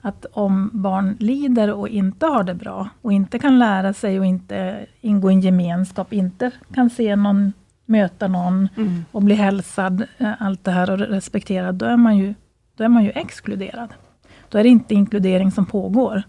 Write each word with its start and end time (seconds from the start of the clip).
att 0.00 0.26
om 0.32 0.70
barn 0.72 1.16
lider 1.20 1.72
och 1.72 1.88
inte 1.88 2.26
har 2.26 2.44
det 2.44 2.54
bra, 2.54 2.88
och 3.02 3.12
inte 3.12 3.38
kan 3.38 3.58
lära 3.58 3.92
sig 3.92 4.18
och 4.18 4.26
inte 4.26 4.86
ingå 5.00 5.30
i 5.30 5.34
en 5.34 5.40
gemenskap, 5.40 6.12
inte 6.12 6.50
kan 6.74 6.90
se 6.90 7.16
någon, 7.16 7.52
möta 7.84 8.28
någon 8.28 8.68
mm. 8.76 9.04
och 9.12 9.22
bli 9.22 9.34
hälsad, 9.34 10.04
eh, 10.18 10.42
allt 10.42 10.64
det 10.64 10.70
här 10.70 10.90
och 10.90 10.98
respekterad, 10.98 11.74
då 11.74 11.86
är 11.86 11.96
man 11.96 12.16
ju, 12.16 12.34
då 12.76 12.84
är 12.84 12.88
man 12.88 13.04
ju 13.04 13.10
exkluderad. 13.10 13.94
Då 14.48 14.58
är 14.58 14.62
det 14.62 14.68
inte 14.68 14.94
inkludering 14.94 15.52
som 15.52 15.66
pågår. 15.66 16.22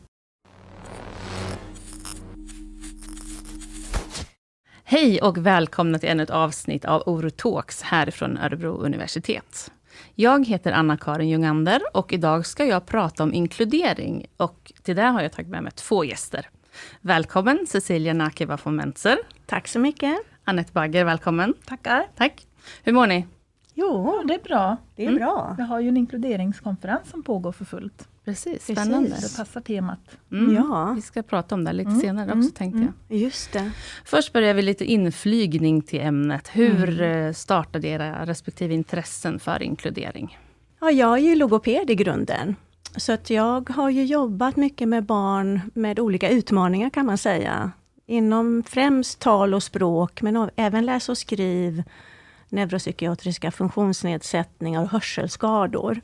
Hej 4.84 5.22
och 5.22 5.38
välkomna 5.38 6.00
till 6.00 6.10
ännu 6.10 6.24
ett 6.24 6.30
avsnitt 6.30 6.86
av 6.86 7.04
Oro 7.06 7.30
Talks 7.30 7.82
härifrån 7.82 8.38
Örebro 8.38 8.78
universitet. 8.78 9.72
Jag 10.16 10.48
heter 10.48 10.72
Anna-Karin 10.72 11.30
Jungander 11.30 11.82
och 11.94 12.14
idag 12.14 12.46
ska 12.46 12.66
jag 12.66 12.86
prata 12.86 13.24
om 13.24 13.34
inkludering. 13.34 14.26
Och 14.38 14.72
till 14.84 14.96
det 14.96 15.02
har 15.02 15.22
jag 15.22 15.32
tagit 15.32 15.52
med 15.52 15.64
mig 15.64 15.72
två 15.72 16.04
gäster. 16.04 16.50
Välkommen 17.02 17.68
Cecilia 17.68 18.14
Nakeva 18.14 18.58
von 18.64 18.76
Mentzer. 18.76 19.18
Tack 19.46 19.68
så 19.68 19.80
mycket. 19.80 20.18
Anette 20.44 20.74
Bagger, 20.74 21.06
välkommen. 21.06 21.54
Tackar. 21.66 22.08
Tack. 22.16 22.48
Hur 22.84 22.94
mår 22.94 23.08
ni? 23.08 23.26
Jo, 23.74 24.24
det 24.26 24.34
är 24.34 24.44
bra. 24.44 24.78
Det 24.96 25.04
är 25.04 25.08
mm. 25.08 25.20
bra. 25.20 25.56
Vi 25.58 25.64
har 25.64 25.80
ju 25.80 25.90
en 25.90 25.98
inkluderingskonferens 25.98 27.10
som 27.10 27.24
pågår 27.24 27.52
för 27.52 27.66
fullt. 27.66 28.09
Precis, 28.30 28.64
spännande. 28.64 29.10
Precis, 29.10 29.32
det 29.32 29.38
passar 29.38 29.62
temat. 29.62 30.00
Mm. 30.32 30.56
Ja. 30.56 30.94
Vi 30.96 31.02
ska 31.02 31.24
prata 31.24 31.56
om 31.56 31.64
det 31.64 31.74
lite 31.74 31.90
mm. 31.90 32.02
senare 32.02 32.26
också, 32.26 32.40
mm. 32.40 32.52
tänkte 32.52 32.80
jag. 32.80 32.94
Mm. 33.10 33.24
Just 33.24 33.54
det. 33.54 33.72
Först 34.06 34.34
börjar 34.34 34.54
vi 34.54 34.62
lite 34.62 34.86
inflygning 34.86 35.82
till 35.82 36.02
ämnet. 36.02 36.50
Hur 36.54 37.02
mm. 37.02 37.28
Eh, 37.28 37.34
startade 37.34 37.88
era 37.88 38.26
respektive 38.26 38.74
intressen 38.74 39.40
för 39.40 39.64
inkludering? 39.64 40.38
Ja, 40.82 40.92
jag 40.92 41.14
är 41.18 41.24
ju 41.24 41.36
logoped 41.36 41.90
i 41.90 41.96
grunden. 41.96 42.56
Så 42.96 43.12
att 43.12 43.30
jag 43.30 43.70
har 43.70 43.90
ju 43.90 44.06
jobbat 44.06 44.56
mycket 44.56 44.88
med 44.88 45.04
barn 45.04 45.62
med 45.74 46.00
olika 46.00 46.30
utmaningar 46.30 46.90
kan 46.90 47.06
man 47.06 47.18
säga. 47.18 47.72
Inom 48.06 48.64
främst 48.68 49.20
tal 49.20 49.54
och 49.54 49.64
språk, 49.64 50.22
men 50.22 50.50
även 50.56 50.86
läs 50.86 51.10
och 51.10 51.18
skriv, 51.18 51.84
neuropsykiatriska 52.50 53.52
funktionsnedsättningar 53.52 54.82
och 54.82 54.90
hörselskador. 54.90 56.02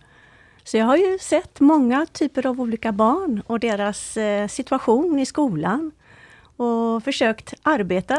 Så 0.66 0.78
jag 0.78 0.86
har 0.86 0.98
ju 0.98 1.18
sett 1.20 1.60
många 1.60 2.06
typer 2.06 2.46
av 2.48 2.62
olika 2.62 2.92
barn 2.92 3.42
och 3.48 3.60
deras 3.60 4.18
eh, 4.18 4.48
situation 4.48 5.20
i 5.20 5.26
skolan. 5.26 5.92
Och 6.58 7.04
försökt 7.04 7.54
arbeta 7.64 8.18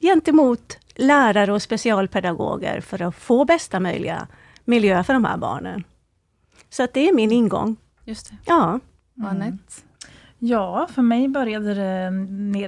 gentemot 0.00 0.78
lärare 0.94 1.52
och 1.52 1.62
specialpedagoger 1.62 2.80
för 2.80 3.02
att 3.02 3.14
få 3.14 3.44
bästa 3.44 3.80
möjliga 3.80 4.28
miljö 4.64 5.04
för 5.04 5.12
de 5.12 5.24
här 5.24 5.36
barnen. 5.36 5.84
Så 6.70 6.82
att 6.82 6.94
det 6.94 7.08
är 7.08 7.14
min 7.14 7.32
ingång. 7.32 7.76
Just 8.04 8.30
det. 8.30 8.36
Ja. 8.46 8.80
Mm. 9.18 9.58
Ja, 10.38 10.88
för 10.92 11.02
mig 11.02 11.28
började 11.28 11.74
det 11.74 12.10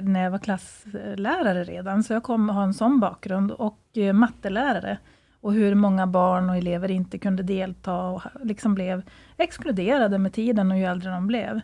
när 0.01 0.23
jag 0.23 0.31
var 0.31 0.39
klasslärare 0.39 1.63
redan, 1.63 2.03
så 2.03 2.13
jag 2.13 2.23
kom 2.23 2.49
ha 2.49 2.63
en 2.63 2.73
sån 2.73 2.99
bakgrund, 2.99 3.51
och 3.51 3.79
eh, 3.93 4.13
mattelärare 4.13 4.97
och 5.43 5.53
hur 5.53 5.75
många 5.75 6.07
barn 6.07 6.49
och 6.49 6.57
elever 6.57 6.91
inte 6.91 7.17
kunde 7.17 7.43
delta 7.43 8.01
och 8.01 8.21
liksom 8.43 8.75
blev 8.75 9.03
exkluderade 9.37 10.17
med 10.17 10.33
tiden 10.33 10.71
och 10.71 10.77
ju 10.77 10.83
äldre 10.83 11.09
de 11.09 11.27
blev. 11.27 11.61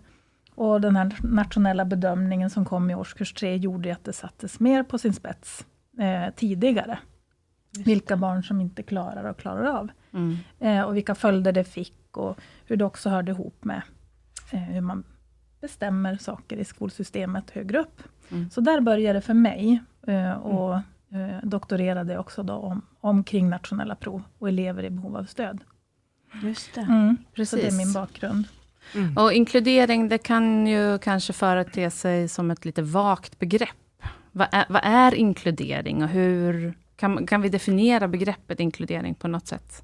Och 0.56 0.82
den 0.82 0.96
här 0.96 1.16
nationella 1.24 1.86
bedömningen 1.86 2.50
som 2.50 2.66
kom 2.66 2.90
i 2.90 2.96
årskurs 2.96 3.34
3 3.34 3.56
gjorde 3.56 3.92
att 3.94 4.04
det 4.04 4.14
sattes 4.14 4.60
mer 4.60 4.84
på 4.84 4.98
sin 4.98 5.14
spets 5.14 5.66
eh, 6.00 6.34
tidigare. 6.36 7.00
Vilka 7.86 8.18
barn 8.18 8.44
som 8.44 8.62
inte 8.62 8.84
klarar 8.84 9.24
och 9.24 9.38
klarar 9.38 9.66
av. 9.66 9.90
Mm. 10.14 10.38
Eh, 10.60 10.82
och 10.82 10.96
vilka 10.96 11.16
följder 11.16 11.52
det 11.52 11.64
fick 11.64 12.18
och 12.18 12.38
hur 12.66 12.78
det 12.78 12.86
också 12.86 13.10
hörde 13.10 13.32
ihop 13.32 13.64
med 13.64 13.82
eh, 14.52 14.60
hur 14.60 14.82
man 14.82 15.04
bestämmer 15.62 16.18
saker 16.18 16.58
i 16.58 16.66
skolsystemet 16.66 17.52
högre 17.52 17.80
upp. 17.80 18.04
Mm. 18.32 18.50
Så 18.50 18.62
där 18.62 18.82
började 18.82 19.18
det 19.18 19.22
för 19.22 19.34
mig. 19.34 19.84
Eh, 20.08 20.32
och 20.32 20.74
mm 20.74 20.84
doktorerade 21.44 22.18
också 22.18 22.44
då 22.44 22.54
om, 22.54 22.82
omkring 23.00 23.50
nationella 23.50 23.96
prov 23.96 24.24
och 24.40 24.50
elever 24.50 24.84
i 24.84 24.90
behov 24.90 25.18
av 25.18 25.24
stöd. 25.24 25.60
Just 26.44 26.76
det. 26.76 26.82
Mm, 26.82 27.18
Precis. 27.34 27.50
Så 27.50 27.56
det 27.56 27.68
är 27.68 27.86
min 27.86 27.94
bakgrund. 27.94 28.48
Mm. 28.96 29.18
Och 29.18 29.34
inkludering, 29.34 30.10
det 30.10 30.18
kan 30.18 30.68
ju 30.68 30.98
kanske 30.98 31.34
förete 31.34 31.92
sig 31.92 32.28
som 32.28 32.52
ett 32.52 32.66
lite 32.66 32.82
vagt 32.82 33.40
begrepp. 33.40 34.04
Vad 34.32 34.48
är, 34.52 34.66
vad 34.70 34.82
är 34.84 35.16
inkludering 35.16 36.04
och 36.04 36.10
hur 36.10 36.74
kan, 36.96 37.28
kan 37.28 37.42
vi 37.42 37.50
definiera 37.50 38.08
begreppet 38.08 38.60
inkludering 38.60 39.16
på 39.16 39.28
något 39.28 39.48
sätt? 39.48 39.84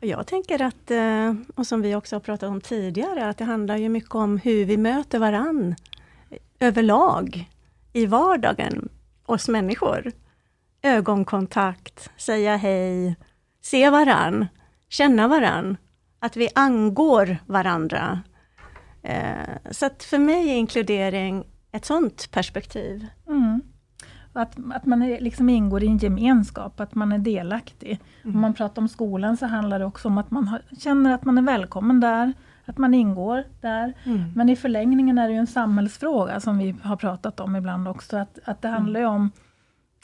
Jag 0.00 0.26
tänker 0.26 0.62
att, 0.62 0.90
eh, 0.90 1.34
och 1.54 1.66
som 1.66 1.82
vi 1.82 1.94
också 1.94 2.16
har 2.16 2.20
pratat 2.20 2.48
om 2.48 2.60
tidigare, 2.60 3.28
att 3.28 3.38
det 3.38 3.44
handlar 3.44 3.76
ju 3.76 3.88
mycket 3.88 4.14
om 4.14 4.38
hur 4.38 4.64
vi 4.64 4.76
möter 4.76 5.18
varann 5.18 5.74
överlag 6.60 7.50
i 7.92 8.06
vardagen 8.06 8.88
oss 9.30 9.48
människor. 9.48 10.12
Ögonkontakt, 10.82 12.10
säga 12.16 12.56
hej, 12.56 13.16
se 13.62 13.90
varann, 13.90 14.46
känna 14.88 15.28
varann, 15.28 15.76
att 16.18 16.36
vi 16.36 16.48
angår 16.54 17.36
varandra. 17.46 18.22
Eh, 19.02 19.70
så 19.70 19.86
att 19.86 20.02
för 20.02 20.18
mig 20.18 20.50
är 20.50 20.54
inkludering 20.54 21.44
ett 21.72 21.84
sånt 21.84 22.30
perspektiv. 22.30 23.06
Mm. 23.28 23.62
Att, 24.32 24.56
att 24.74 24.86
man 24.86 25.02
är, 25.02 25.20
liksom 25.20 25.48
ingår 25.48 25.82
i 25.82 25.86
en 25.86 25.98
gemenskap, 25.98 26.80
att 26.80 26.94
man 26.94 27.12
är 27.12 27.18
delaktig. 27.18 28.00
Mm. 28.22 28.34
Om 28.36 28.40
man 28.40 28.54
pratar 28.54 28.82
om 28.82 28.88
skolan 28.88 29.36
så 29.36 29.46
handlar 29.46 29.78
det 29.78 29.84
också 29.84 30.08
om 30.08 30.18
att 30.18 30.30
man 30.30 30.48
har, 30.48 30.62
känner 30.78 31.14
att 31.14 31.24
man 31.24 31.38
är 31.38 31.42
välkommen 31.42 32.00
där, 32.00 32.32
att 32.68 32.78
man 32.78 32.94
ingår 32.94 33.44
där. 33.60 33.94
Mm. 34.04 34.32
Men 34.34 34.48
i 34.48 34.56
förlängningen 34.56 35.18
är 35.18 35.28
det 35.28 35.32
ju 35.32 35.38
en 35.38 35.46
samhällsfråga 35.46 36.40
som 36.40 36.58
vi 36.58 36.74
har 36.82 36.96
pratat 36.96 37.40
om 37.40 37.56
ibland 37.56 37.88
också. 37.88 38.16
Att, 38.16 38.38
att 38.44 38.62
det 38.62 38.68
handlar 38.68 39.00
mm. 39.00 39.12
om 39.12 39.30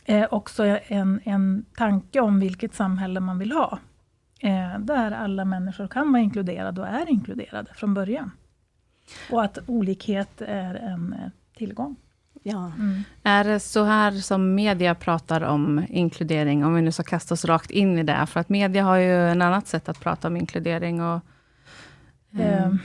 eh, 0.04 0.26
också 0.30 0.64
en, 0.88 1.20
en 1.24 1.64
tanke 1.76 2.20
om 2.20 2.40
vilket 2.40 2.74
samhälle 2.74 3.20
man 3.20 3.38
vill 3.38 3.52
ha. 3.52 3.78
Eh, 4.40 4.78
där 4.78 5.10
alla 5.10 5.44
människor 5.44 5.88
kan 5.88 6.12
vara 6.12 6.22
inkluderade 6.22 6.80
och 6.80 6.88
är 6.88 7.10
inkluderade 7.10 7.74
från 7.74 7.94
början. 7.94 8.30
Och 9.30 9.44
att 9.44 9.58
olikhet 9.66 10.40
är 10.40 10.74
en 10.74 11.12
eh, 11.12 11.30
tillgång. 11.56 11.96
Ja. 12.42 12.72
Mm. 12.78 13.02
Är 13.22 13.44
det 13.44 13.60
så 13.60 13.84
här 13.84 14.12
som 14.12 14.54
media 14.54 14.94
pratar 14.94 15.40
om 15.40 15.86
inkludering, 15.88 16.64
om 16.64 16.74
vi 16.74 16.82
nu 16.82 16.92
ska 16.92 17.02
kasta 17.02 17.34
oss 17.34 17.44
rakt 17.44 17.70
in 17.70 17.98
i 17.98 18.02
det? 18.02 18.26
För 18.26 18.40
att 18.40 18.48
media 18.48 18.84
har 18.84 18.96
ju 18.96 19.28
en 19.28 19.42
annat 19.42 19.66
sätt 19.66 19.88
att 19.88 20.00
prata 20.00 20.28
om 20.28 20.36
inkludering. 20.36 21.02
Och, 21.02 21.20
mm. 22.40 22.78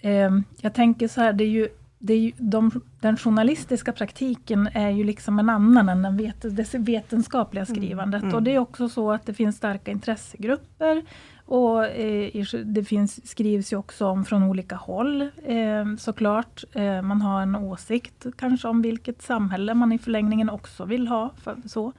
eh, 0.00 0.44
jag 0.60 0.74
tänker 0.74 1.08
så 1.08 1.20
här, 1.20 1.32
det 1.32 1.44
är 1.44 1.48
ju 1.48 1.68
det 2.02 2.14
är 2.14 2.18
ju, 2.18 2.32
de, 2.36 2.70
den 3.00 3.16
journalistiska 3.16 3.92
praktiken 3.92 4.68
är 4.74 4.90
ju 4.90 5.04
liksom 5.04 5.38
en 5.38 5.48
annan 5.48 5.88
än 5.88 6.02
den 6.02 6.16
vet, 6.16 6.42
det 6.56 6.74
vetenskapliga 6.74 7.64
mm, 7.64 7.76
skrivandet. 7.76 8.22
Mm. 8.22 8.34
Och 8.34 8.42
det 8.42 8.54
är 8.54 8.58
också 8.58 8.88
så 8.88 9.12
att 9.12 9.26
det 9.26 9.34
finns 9.34 9.56
starka 9.56 9.90
intressegrupper. 9.90 11.02
Och 11.44 11.86
eh, 11.86 12.44
det 12.64 12.84
finns, 12.84 13.28
skrivs 13.28 13.72
ju 13.72 13.76
också 13.76 14.06
om 14.06 14.24
från 14.24 14.42
olika 14.42 14.76
håll 14.76 15.22
eh, 15.44 15.96
såklart. 15.98 16.64
Eh, 16.72 17.02
man 17.02 17.22
har 17.22 17.42
en 17.42 17.56
åsikt 17.56 18.26
kanske 18.38 18.68
om 18.68 18.82
vilket 18.82 19.22
samhälle 19.22 19.74
man 19.74 19.92
i 19.92 19.98
förlängningen 19.98 20.50
också 20.50 20.84
vill 20.84 21.08
ha. 21.08 21.30
För, 21.36 21.56
så. 21.66 21.92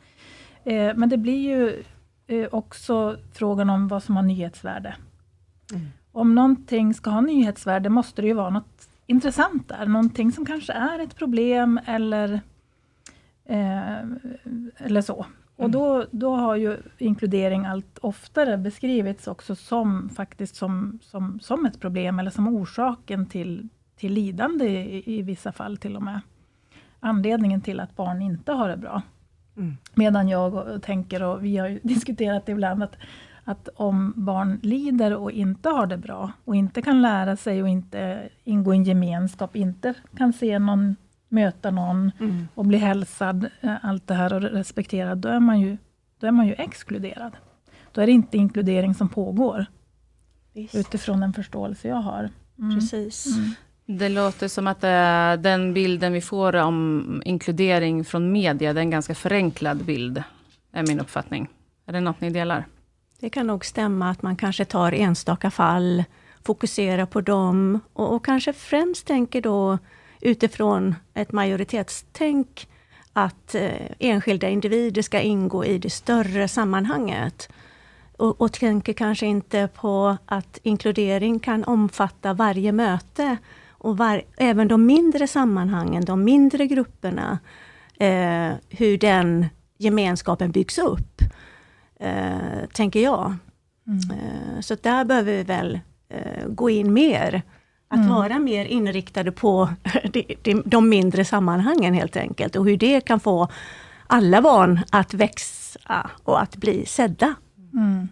Eh, 0.64 0.96
men 0.96 1.10
det 1.10 1.18
blir 1.18 1.50
ju 1.50 1.84
eh, 2.28 2.48
också 2.52 3.18
frågan 3.34 3.70
om 3.70 3.88
vad 3.88 4.04
som 4.04 4.16
har 4.16 4.24
nyhetsvärde. 4.24 4.96
Mm. 5.72 5.88
Om 6.12 6.36
någonting 6.36 6.94
ska 6.94 7.10
ha 7.10 7.22
nyhetsvärde 7.22 7.90
måste 7.90 8.22
det 8.22 8.28
ju 8.28 8.34
vara 8.34 8.50
något 8.50 8.90
intressant 9.08 9.70
där. 9.70 9.86
Någonting 9.86 10.32
som 10.32 10.46
kanske 10.46 10.74
är 10.74 11.00
ett 11.00 11.16
problem 11.16 11.80
eller, 11.86 12.42
eh, 13.46 14.02
eller 14.78 15.02
så. 15.02 15.26
Och 15.56 15.66
mm. 15.66 15.72
då, 15.72 16.06
då 16.12 16.36
har 16.36 16.56
ju 16.56 16.78
inkludering 16.98 17.66
allt 17.66 18.00
oftare 18.02 18.58
beskrivits 18.58 19.28
också 19.28 19.56
som 19.56 20.10
faktiskt 20.10 20.56
som, 20.56 21.00
som, 21.02 21.40
som 21.40 21.66
ett 21.66 21.80
problem, 21.80 22.20
eller 22.20 22.32
som 22.32 22.48
orsaken 22.48 23.26
till, 23.26 23.68
till 23.96 24.14
lidande 24.14 24.66
i, 24.66 25.20
i 25.20 25.22
vissa 25.22 25.52
fall 25.52 25.78
till 25.78 25.96
och 25.96 26.04
med. 26.04 26.22
Anledningen 27.00 27.62
till 27.62 27.80
att 27.80 27.96
barn 27.96 28.22
inte 28.22 28.52
har 28.52 28.70
det 28.70 28.78
bra. 28.78 29.02
Mm. 29.58 29.78
Medan 29.94 30.30
jag 30.30 30.82
tänker, 30.84 31.24
och 31.24 31.46
vi 31.46 31.58
har 31.58 31.80
diskuterat 31.88 32.46
det 32.46 32.52
ibland, 32.52 32.84
att 32.84 32.96
att 33.44 33.70
om 33.76 34.14
barn 34.16 34.60
lider 34.64 35.16
och 35.16 35.32
inte 35.32 35.70
har 35.70 35.88
det 35.88 35.98
bra, 35.98 36.32
och 36.46 36.56
inte 36.56 36.82
kan 36.82 37.02
lära 37.02 37.36
sig 37.36 37.62
och 37.62 37.70
inte 37.70 38.30
ingå 38.44 38.74
i 38.74 38.78
en 38.78 38.84
gemenskap, 38.84 39.56
inte 39.56 39.94
kan 40.18 40.34
se 40.34 40.60
någon, 40.60 40.96
möta 41.30 41.72
någon 41.72 42.12
mm. 42.20 42.48
och 42.56 42.66
bli 42.66 42.78
hälsad, 42.78 43.48
eh, 43.62 43.86
allt 43.86 44.08
det 44.08 44.14
här 44.14 44.34
och 44.34 44.42
respekterad, 44.42 45.18
då 45.18 45.30
är 45.30 45.40
man 45.40 45.60
ju, 45.60 45.78
då 46.20 46.28
är 46.28 46.32
man 46.32 46.48
ju 46.48 46.54
exkluderad. 46.54 47.38
Då 47.92 48.02
är 48.02 48.06
det 48.06 48.12
inte 48.12 48.38
inkludering 48.38 48.96
som 48.96 49.10
pågår. 49.10 49.66
Visst. 50.54 50.76
Utifrån 50.76 51.20
den 51.20 51.34
förståelse 51.34 51.88
jag 51.88 51.96
har. 51.96 52.30
Mm. 52.60 52.76
Precis. 52.76 53.38
Mm. 53.38 53.52
Det 53.86 54.10
låter 54.10 54.48
som 54.48 54.68
att 54.68 54.84
uh, 54.84 55.44
den 55.44 55.74
bilden 55.74 56.14
vi 56.14 56.22
får 56.22 56.56
om 56.56 57.22
inkludering 57.26 58.06
från 58.06 58.32
media, 58.32 58.74
det 58.74 58.80
är 58.80 58.84
en 58.84 58.90
ganska 58.90 59.16
förenklad 59.16 59.86
bild, 59.86 60.24
är 60.72 60.88
min 60.88 61.00
uppfattning. 61.00 61.48
Är 61.86 61.94
det 61.94 62.00
något 62.00 62.22
ni 62.22 62.30
delar? 62.30 62.66
Det 63.22 63.30
kan 63.30 63.48
nog 63.48 63.66
stämma 63.66 64.10
att 64.10 64.22
man 64.22 64.36
kanske 64.36 64.66
tar 64.66 64.92
enstaka 64.92 65.52
fall 65.52 66.04
fokuserar 66.44 67.06
på 67.06 67.22
dem 67.22 67.80
och, 67.94 68.14
och 68.16 68.26
kanske 68.26 68.54
främst 68.54 69.08
tänker 69.08 69.42
då 69.42 69.78
utifrån 70.22 70.96
ett 71.14 71.32
majoritetstänk 71.32 72.68
att 73.14 73.56
eh, 73.56 73.72
enskilda 74.00 74.50
individer 74.50 75.02
ska 75.02 75.20
ingå 75.20 75.66
i 75.66 75.78
det 75.78 75.90
större 75.90 76.48
sammanhanget. 76.48 77.50
Och, 78.18 78.42
och 78.42 78.54
tänker 78.54 78.94
kanske 78.94 79.26
inte 79.26 79.70
på 79.76 80.18
att 80.26 80.60
inkludering 80.64 81.40
kan 81.40 81.64
omfatta 81.64 82.34
varje 82.34 82.72
möte 82.72 83.38
och 83.70 83.98
var, 83.98 84.22
även 84.38 84.68
de 84.68 84.86
mindre 84.86 85.28
sammanhangen, 85.28 86.06
de 86.06 86.24
mindre 86.24 86.68
grupperna, 86.68 87.40
eh, 88.00 88.52
hur 88.70 88.98
den 88.98 89.46
gemenskapen 89.78 90.52
byggs 90.52 90.78
upp, 90.78 91.22
eh, 92.02 92.66
tänker 92.74 93.04
jag. 93.04 93.36
Mm. 93.88 94.00
Eh, 94.00 94.62
så 94.62 94.76
där 94.82 95.06
behöver 95.06 95.32
vi 95.32 95.44
väl 95.44 95.80
eh, 96.10 96.48
gå 96.48 96.70
in 96.70 96.94
mer. 96.94 97.42
Att 97.88 97.98
mm. 97.98 98.10
vara 98.10 98.40
mer 98.40 98.66
inriktade 98.66 99.32
på 99.32 99.70
de, 100.42 100.64
de, 100.66 100.90
mindre 100.90 101.26
sammanhangen 101.26 101.94
helt 101.94 102.18
enkelt 102.18 102.56
och 102.56 102.66
hur 102.66 102.78
det 102.78 103.02
kan 103.02 103.20
få 103.20 103.48
alla 104.08 104.42
barn 104.42 104.80
att 104.90 105.14
växa 105.14 106.10
och 106.24 106.42
att 106.42 106.56
bli 106.56 106.86
sedda. 106.86 107.36
Mm. 107.74 108.08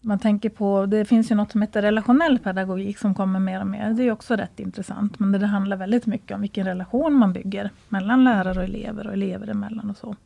Man 0.00 0.18
tänker 0.18 0.48
på, 0.48 0.86
det 0.86 1.04
finns 1.04 1.30
ju 1.30 1.34
något 1.34 1.52
som 1.52 1.62
heter 1.62 1.82
relationell 1.82 2.38
pedagogik 2.38 2.98
som 2.98 3.14
kommer 3.14 3.40
mer 3.40 3.60
och 3.60 3.66
mer. 3.66 3.90
Det 3.90 4.02
är 4.02 4.12
också 4.12 4.36
rätt 4.36 4.60
intressant, 4.60 5.18
men 5.18 5.32
det 5.32 5.46
handlar 5.46 5.76
väldigt 5.76 6.06
mycket 6.06 6.34
om 6.34 6.40
vilken 6.40 6.66
relation 6.66 7.14
man 7.14 7.32
bygger 7.32 7.70
mellan 7.88 8.24
lärare 8.24 8.58
och 8.58 8.64
elever 8.64 9.06
och 9.06 9.12
elever 9.12 9.48
emellan 9.48 9.90
och 9.90 9.96
så. 9.96 10.16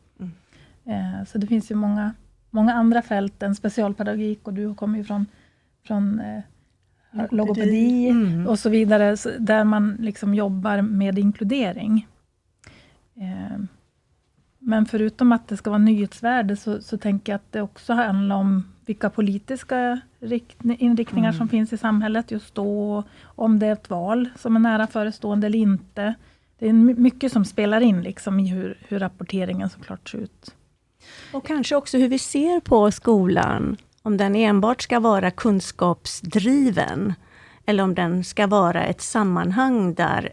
Eh, 0.85 1.25
så 1.27 1.37
det 1.37 1.47
finns 1.47 1.71
ju 1.71 1.75
många, 1.75 2.13
många 2.49 2.73
andra 2.73 3.01
fält 3.01 3.43
än 3.43 3.55
specialpedagogik 3.55 4.47
och 4.47 4.53
du 4.53 4.75
kommer 4.75 4.97
ju 4.97 5.03
från, 5.03 5.25
från 5.83 6.19
eh, 6.19 6.43
logopedi 7.31 8.09
mm. 8.09 8.47
och 8.47 8.59
så 8.59 8.69
vidare, 8.69 9.15
där 9.39 9.63
man 9.63 9.97
liksom 9.99 10.33
jobbar 10.33 10.81
med 10.81 11.19
inkludering. 11.19 12.07
Eh, 13.15 13.57
men 14.59 14.85
förutom 14.85 15.31
att 15.31 15.47
det 15.47 15.57
ska 15.57 15.69
vara 15.69 15.77
nyhetsvärde, 15.77 16.55
så, 16.55 16.81
så 16.81 16.97
tänker 16.97 17.31
jag 17.31 17.37
att 17.37 17.51
det 17.51 17.61
också 17.61 17.93
handlar 17.93 18.35
om 18.35 18.63
vilka 18.85 19.09
politiska 19.09 20.01
inriktningar 20.77 21.29
mm. 21.29 21.37
som 21.37 21.49
finns 21.49 21.73
i 21.73 21.77
samhället 21.77 22.31
just 22.31 22.55
då, 22.55 23.03
om 23.23 23.59
det 23.59 23.67
är 23.67 23.73
ett 23.73 23.89
val 23.89 24.29
som 24.37 24.55
är 24.55 24.59
nära 24.59 24.87
förestående 24.87 25.47
eller 25.47 25.59
inte. 25.59 26.15
Det 26.59 26.69
är 26.69 26.73
mycket 26.73 27.31
som 27.31 27.45
spelar 27.45 27.81
in 27.81 28.01
liksom 28.01 28.39
i 28.39 28.47
hur, 28.47 28.77
hur 28.87 28.99
rapporteringen 28.99 29.69
såklart 29.69 30.09
ser 30.09 30.17
ut. 30.17 30.55
Och 31.31 31.47
kanske 31.47 31.75
också 31.75 31.97
hur 31.97 32.07
vi 32.07 32.19
ser 32.19 32.59
på 32.59 32.91
skolan. 32.91 33.77
Om 34.03 34.17
den 34.17 34.35
enbart 34.35 34.81
ska 34.81 34.99
vara 34.99 35.31
kunskapsdriven, 35.31 37.13
eller 37.65 37.83
om 37.83 37.95
den 37.95 38.23
ska 38.23 38.47
vara 38.47 38.83
ett 38.83 39.01
sammanhang 39.01 39.93
där, 39.93 40.29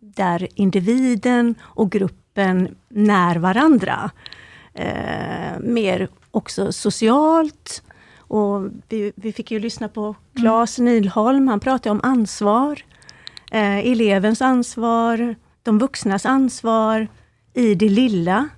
där 0.00 0.48
individen 0.54 1.54
och 1.62 1.92
gruppen 1.92 2.76
när 2.88 3.36
varandra. 3.36 4.10
Eh, 4.74 5.58
mer 5.60 6.08
också 6.30 6.72
socialt, 6.72 7.82
och 8.18 8.62
vi, 8.88 9.12
vi 9.16 9.32
fick 9.32 9.50
ju 9.50 9.60
lyssna 9.60 9.88
på 9.88 10.14
Claes 10.34 10.78
mm. 10.78 10.92
Nilholm, 10.92 11.48
han 11.48 11.60
pratade 11.60 11.90
om 11.90 12.00
ansvar. 12.02 12.82
Eh, 13.50 13.78
elevens 13.78 14.42
ansvar, 14.42 15.34
de 15.62 15.78
vuxnas 15.78 16.26
ansvar 16.26 17.08
i 17.54 17.74
det 17.74 17.88
lilla. 17.88 18.48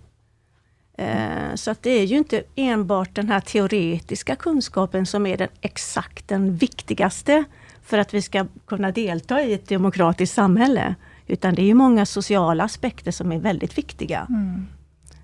Eh, 0.99 1.55
så 1.55 1.71
att 1.71 1.83
det 1.83 1.91
är 1.91 2.05
ju 2.05 2.17
inte 2.17 2.43
enbart 2.55 3.15
den 3.15 3.29
här 3.29 3.41
teoretiska 3.41 4.37
kunskapen 4.37 5.07
som 5.07 5.27
är 5.27 5.37
den 5.37 5.49
exakt 5.61 6.29
den 6.29 6.57
viktigaste 6.57 7.45
för 7.83 7.99
att 7.99 8.15
vi 8.15 8.23
ska 8.23 8.47
kunna 8.67 8.91
delta 8.91 9.43
i 9.43 9.53
ett 9.53 9.69
demokratiskt 9.69 10.35
samhälle. 10.35 10.95
Utan 11.27 11.55
det 11.55 11.71
är 11.71 11.75
många 11.75 12.07
sociala 12.07 12.65
aspekter 12.65 13.11
som 13.11 13.33
är 13.33 13.39
väldigt 13.39 13.79
viktiga. 13.79 14.27
Mm. 14.29 14.67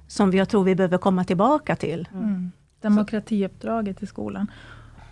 Som 0.07 0.33
jag 0.33 0.49
tror 0.49 0.65
vi 0.65 0.75
behöver 0.75 0.99
komma 0.99 1.25
tillbaka 1.25 1.77
till. 1.77 2.09
Mm 2.13 2.53
demokratiuppdraget 2.85 4.03
i 4.03 4.07
skolan. 4.07 4.51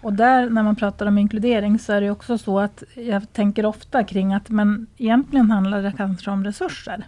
Och 0.00 0.12
där, 0.12 0.50
när 0.50 0.62
man 0.62 0.76
pratar 0.76 1.06
om 1.06 1.18
inkludering, 1.18 1.78
så 1.78 1.92
är 1.92 2.00
det 2.00 2.10
också 2.10 2.38
så 2.38 2.60
att 2.60 2.82
jag 2.94 3.32
tänker 3.32 3.66
ofta 3.66 4.04
kring 4.04 4.34
att 4.34 4.48
men 4.48 4.86
egentligen 4.96 5.50
handlar 5.50 5.82
det 5.82 5.92
kanske 5.96 6.30
om 6.30 6.44
resurser. 6.44 7.06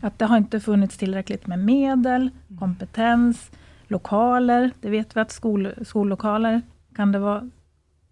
Att 0.00 0.18
det 0.18 0.24
har 0.24 0.36
inte 0.36 0.60
funnits 0.60 0.96
tillräckligt 0.96 1.46
med 1.46 1.58
medel, 1.58 2.30
kompetens, 2.58 3.50
lokaler. 3.86 4.70
Det 4.80 4.90
vet 4.90 5.16
vi 5.16 5.20
att 5.20 5.30
skol, 5.30 5.72
skollokaler 5.82 6.62
kan 6.96 7.12
det 7.12 7.18
vara 7.18 7.50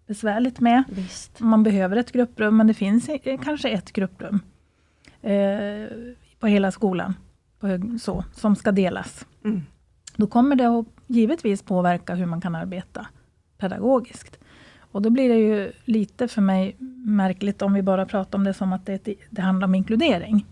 besvärligt 0.07 0.59
med. 0.59 0.83
Visst. 0.89 1.39
Man 1.39 1.63
behöver 1.63 1.95
ett 1.95 2.11
grupprum, 2.11 2.57
men 2.57 2.67
det 2.67 2.73
finns 2.73 3.09
kanske 3.43 3.69
ett 3.69 3.91
grupprum 3.91 4.39
eh, 5.21 5.87
på 6.39 6.47
hela 6.47 6.71
skolan 6.71 7.13
på, 7.59 7.79
så, 8.01 8.23
som 8.33 8.55
ska 8.55 8.71
delas. 8.71 9.25
Mm. 9.43 9.61
Då 10.15 10.27
kommer 10.27 10.55
det 10.55 10.67
att 10.67 10.85
givetvis 11.07 11.61
påverka 11.61 12.15
hur 12.15 12.25
man 12.25 12.41
kan 12.41 12.55
arbeta 12.55 13.07
pedagogiskt. 13.57 14.39
Och 14.91 15.01
då 15.01 15.09
blir 15.09 15.29
det 15.29 15.39
ju 15.39 15.71
lite 15.85 16.27
för 16.27 16.41
mig 16.41 16.75
märkligt 17.05 17.61
om 17.61 17.73
vi 17.73 17.81
bara 17.81 18.05
pratar 18.05 18.37
om 18.37 18.43
det 18.43 18.53
som 18.53 18.73
att 18.73 18.85
det, 18.85 19.07
det 19.29 19.41
handlar 19.41 19.67
om 19.67 19.75
inkludering. 19.75 20.45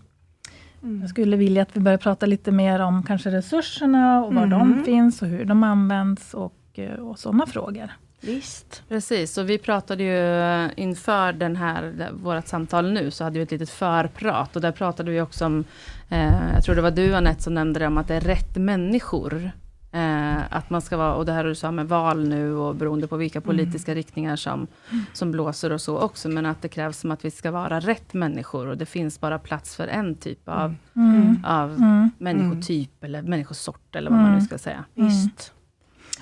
Mm. 0.86 1.00
Jag 1.00 1.10
skulle 1.10 1.36
vilja 1.36 1.62
att 1.62 1.76
vi 1.76 1.80
börjar 1.80 1.98
prata 1.98 2.26
lite 2.26 2.52
mer 2.52 2.80
om 2.80 3.02
kanske 3.02 3.30
resurserna 3.30 4.24
och 4.24 4.34
var 4.34 4.42
mm. 4.42 4.58
de 4.58 4.84
finns 4.84 5.22
och 5.22 5.28
hur 5.28 5.44
de 5.44 5.62
används 5.62 6.34
och, 6.34 6.54
eh, 6.74 6.92
och 6.92 7.18
sådana 7.18 7.46
frågor. 7.46 7.90
Visst. 8.20 8.82
Precis, 8.88 9.38
och 9.38 9.50
vi 9.50 9.58
pratade 9.58 10.02
ju 10.02 10.70
inför 10.76 11.32
den 11.32 11.56
här, 11.56 12.10
vårt 12.12 12.46
samtal 12.46 12.92
nu, 12.92 13.10
så 13.10 13.24
hade 13.24 13.38
vi 13.38 13.42
ett 13.42 13.50
litet 13.50 13.70
förprat 13.70 14.56
och 14.56 14.62
där 14.62 14.72
pratade 14.72 15.10
vi 15.10 15.20
också 15.20 15.46
om, 15.46 15.64
eh, 16.08 16.54
jag 16.54 16.64
tror 16.64 16.74
det 16.74 16.82
var 16.82 16.90
du 16.90 17.14
Anette 17.14 17.42
som 17.42 17.54
nämnde 17.54 17.80
det 17.80 17.86
om 17.86 17.98
att 17.98 18.08
det 18.08 18.14
är 18.14 18.20
rätt 18.20 18.56
människor 18.56 19.50
Eh, 19.96 20.56
att 20.56 20.70
man 20.70 20.80
ska 20.80 20.96
vara, 20.96 21.14
och 21.14 21.26
det 21.26 21.32
här 21.32 21.44
du 21.44 21.54
sa 21.54 21.70
med 21.70 21.88
val 21.88 22.28
nu 22.28 22.54
och 22.54 22.74
beroende 22.74 23.06
på 23.06 23.16
vilka 23.16 23.38
mm. 23.38 23.46
politiska 23.46 23.92
mm. 23.92 23.96
riktningar 23.96 24.36
som, 24.36 24.66
som 25.12 25.32
blåser 25.32 25.72
och 25.72 25.80
så 25.80 25.98
också, 25.98 26.28
men 26.28 26.46
att 26.46 26.62
det 26.62 26.68
krävs 26.68 26.98
som 26.98 27.10
att 27.10 27.24
vi 27.24 27.30
ska 27.30 27.50
vara 27.50 27.80
rätt 27.80 28.14
människor 28.14 28.66
och 28.66 28.76
det 28.76 28.86
finns 28.86 29.20
bara 29.20 29.38
plats 29.38 29.76
för 29.76 29.88
en 29.88 30.14
typ 30.14 30.48
av, 30.48 30.74
mm. 30.96 31.22
mm. 31.22 31.44
av 31.44 31.76
mm. 31.76 32.10
människotyp 32.18 33.04
eller 33.04 33.22
människosort 33.22 33.96
eller 33.96 34.10
vad 34.10 34.20
man 34.20 34.34
nu 34.34 34.40
ska 34.40 34.58
säga. 34.58 34.84
Visst. 34.94 35.52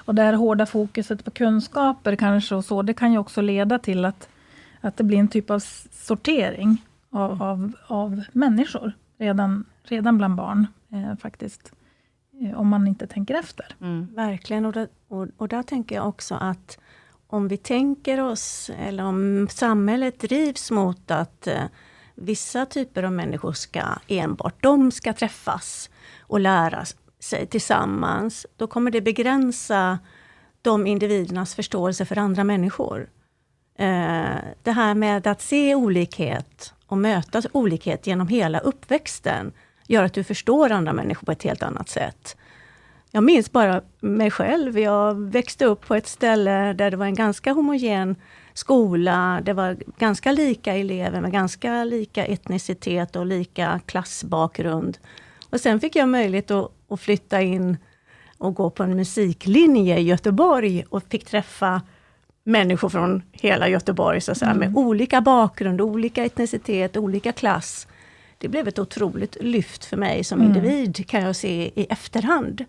Och 0.04 0.14
det 0.14 0.22
här 0.22 0.32
hårda 0.32 0.66
fokuset 0.66 1.24
på 1.24 1.30
kunskaper 1.30 2.16
kanske 2.16 2.54
och 2.54 2.64
så, 2.64 2.82
det 2.82 2.94
kan 2.94 3.12
ju 3.12 3.18
också 3.18 3.40
leda 3.40 3.78
till 3.78 4.04
att, 4.04 4.28
att 4.80 4.96
det 4.96 5.04
blir 5.04 5.18
en 5.18 5.28
typ 5.28 5.50
av 5.50 5.58
sortering 5.92 6.82
av, 7.10 7.42
av, 7.42 7.72
av 7.86 8.22
människor, 8.32 8.92
redan, 9.18 9.64
redan 9.82 10.18
bland 10.18 10.34
barn 10.34 10.66
eh, 10.92 11.16
faktiskt. 11.16 11.72
Eh, 12.40 12.60
om 12.60 12.68
man 12.68 12.86
inte 12.86 13.06
tänker 13.06 13.34
efter. 13.34 13.76
Mm. 13.80 14.14
Verkligen, 14.14 14.66
och, 14.66 14.72
det, 14.72 14.88
och, 15.08 15.26
och 15.36 15.48
där 15.48 15.62
tänker 15.62 15.94
jag 15.94 16.08
också 16.08 16.34
att 16.34 16.78
om 17.26 17.48
vi 17.48 17.56
tänker 17.56 18.20
oss, 18.20 18.70
eller 18.78 19.04
om 19.04 19.48
samhället 19.50 20.20
drivs 20.20 20.70
mot 20.70 21.10
att 21.10 21.46
eh, 21.46 21.64
vissa 22.14 22.66
typer 22.66 23.02
av 23.02 23.12
människor 23.12 23.52
ska 23.52 23.82
enbart 24.08 24.62
de 24.62 24.92
ska 24.92 25.12
träffas 25.12 25.90
och 26.20 26.40
lära 26.40 26.84
sig 27.18 27.46
tillsammans, 27.46 28.46
då 28.56 28.66
kommer 28.66 28.90
det 28.90 29.00
begränsa 29.00 29.98
de 30.62 30.86
individernas 30.86 31.54
förståelse 31.54 32.04
för 32.04 32.18
andra 32.18 32.44
människor. 32.44 33.08
Eh, 33.78 34.36
det 34.62 34.72
här 34.72 34.94
med 34.94 35.26
att 35.26 35.42
se 35.42 35.74
olikhet 35.74 36.74
och 36.86 36.98
möta 36.98 37.42
olikhet 37.52 38.06
genom 38.06 38.28
hela 38.28 38.58
uppväxten, 38.58 39.52
gör 39.86 40.04
att 40.04 40.14
du 40.14 40.24
förstår 40.24 40.70
andra 40.70 40.92
människor 40.92 41.26
på 41.26 41.32
ett 41.32 41.42
helt 41.42 41.62
annat 41.62 41.88
sätt. 41.88 42.36
Jag 43.10 43.24
minns 43.24 43.52
bara 43.52 43.82
mig 44.00 44.30
själv. 44.30 44.78
Jag 44.78 45.14
växte 45.14 45.64
upp 45.64 45.86
på 45.86 45.94
ett 45.94 46.06
ställe 46.06 46.72
där 46.72 46.90
det 46.90 46.96
var 46.96 47.06
en 47.06 47.14
ganska 47.14 47.52
homogen 47.52 48.16
skola. 48.54 49.40
Det 49.44 49.52
var 49.52 49.76
ganska 49.98 50.32
lika 50.32 50.74
elever 50.74 51.20
med 51.20 51.32
ganska 51.32 51.84
lika 51.84 52.26
etnicitet 52.26 53.16
och 53.16 53.26
lika 53.26 53.80
klassbakgrund. 53.86 54.98
Och 55.50 55.60
sen 55.60 55.80
fick 55.80 55.96
jag 55.96 56.08
möjlighet 56.08 56.50
att, 56.50 56.70
att 56.88 57.00
flytta 57.00 57.42
in 57.42 57.76
och 58.38 58.54
gå 58.54 58.70
på 58.70 58.82
en 58.82 58.96
musiklinje 58.96 59.98
i 59.98 60.02
Göteborg 60.02 60.84
och 60.88 61.02
fick 61.08 61.24
träffa 61.24 61.82
människor 62.44 62.88
från 62.88 63.22
hela 63.32 63.68
Göteborg, 63.68 64.20
så 64.20 64.32
att 64.32 64.38
säga, 64.38 64.50
mm. 64.50 64.72
med 64.72 64.84
olika 64.84 65.20
bakgrund, 65.20 65.80
olika 65.80 66.24
etnicitet, 66.24 66.96
olika 66.96 67.32
klass 67.32 67.86
det 68.38 68.48
blev 68.48 68.68
ett 68.68 68.78
otroligt 68.78 69.36
lyft 69.40 69.84
för 69.84 69.96
mig 69.96 70.24
som 70.24 70.40
mm. 70.40 70.48
individ, 70.48 71.08
kan 71.08 71.22
jag 71.22 71.36
se 71.36 71.72
i 71.74 71.86
efterhand. 71.90 72.64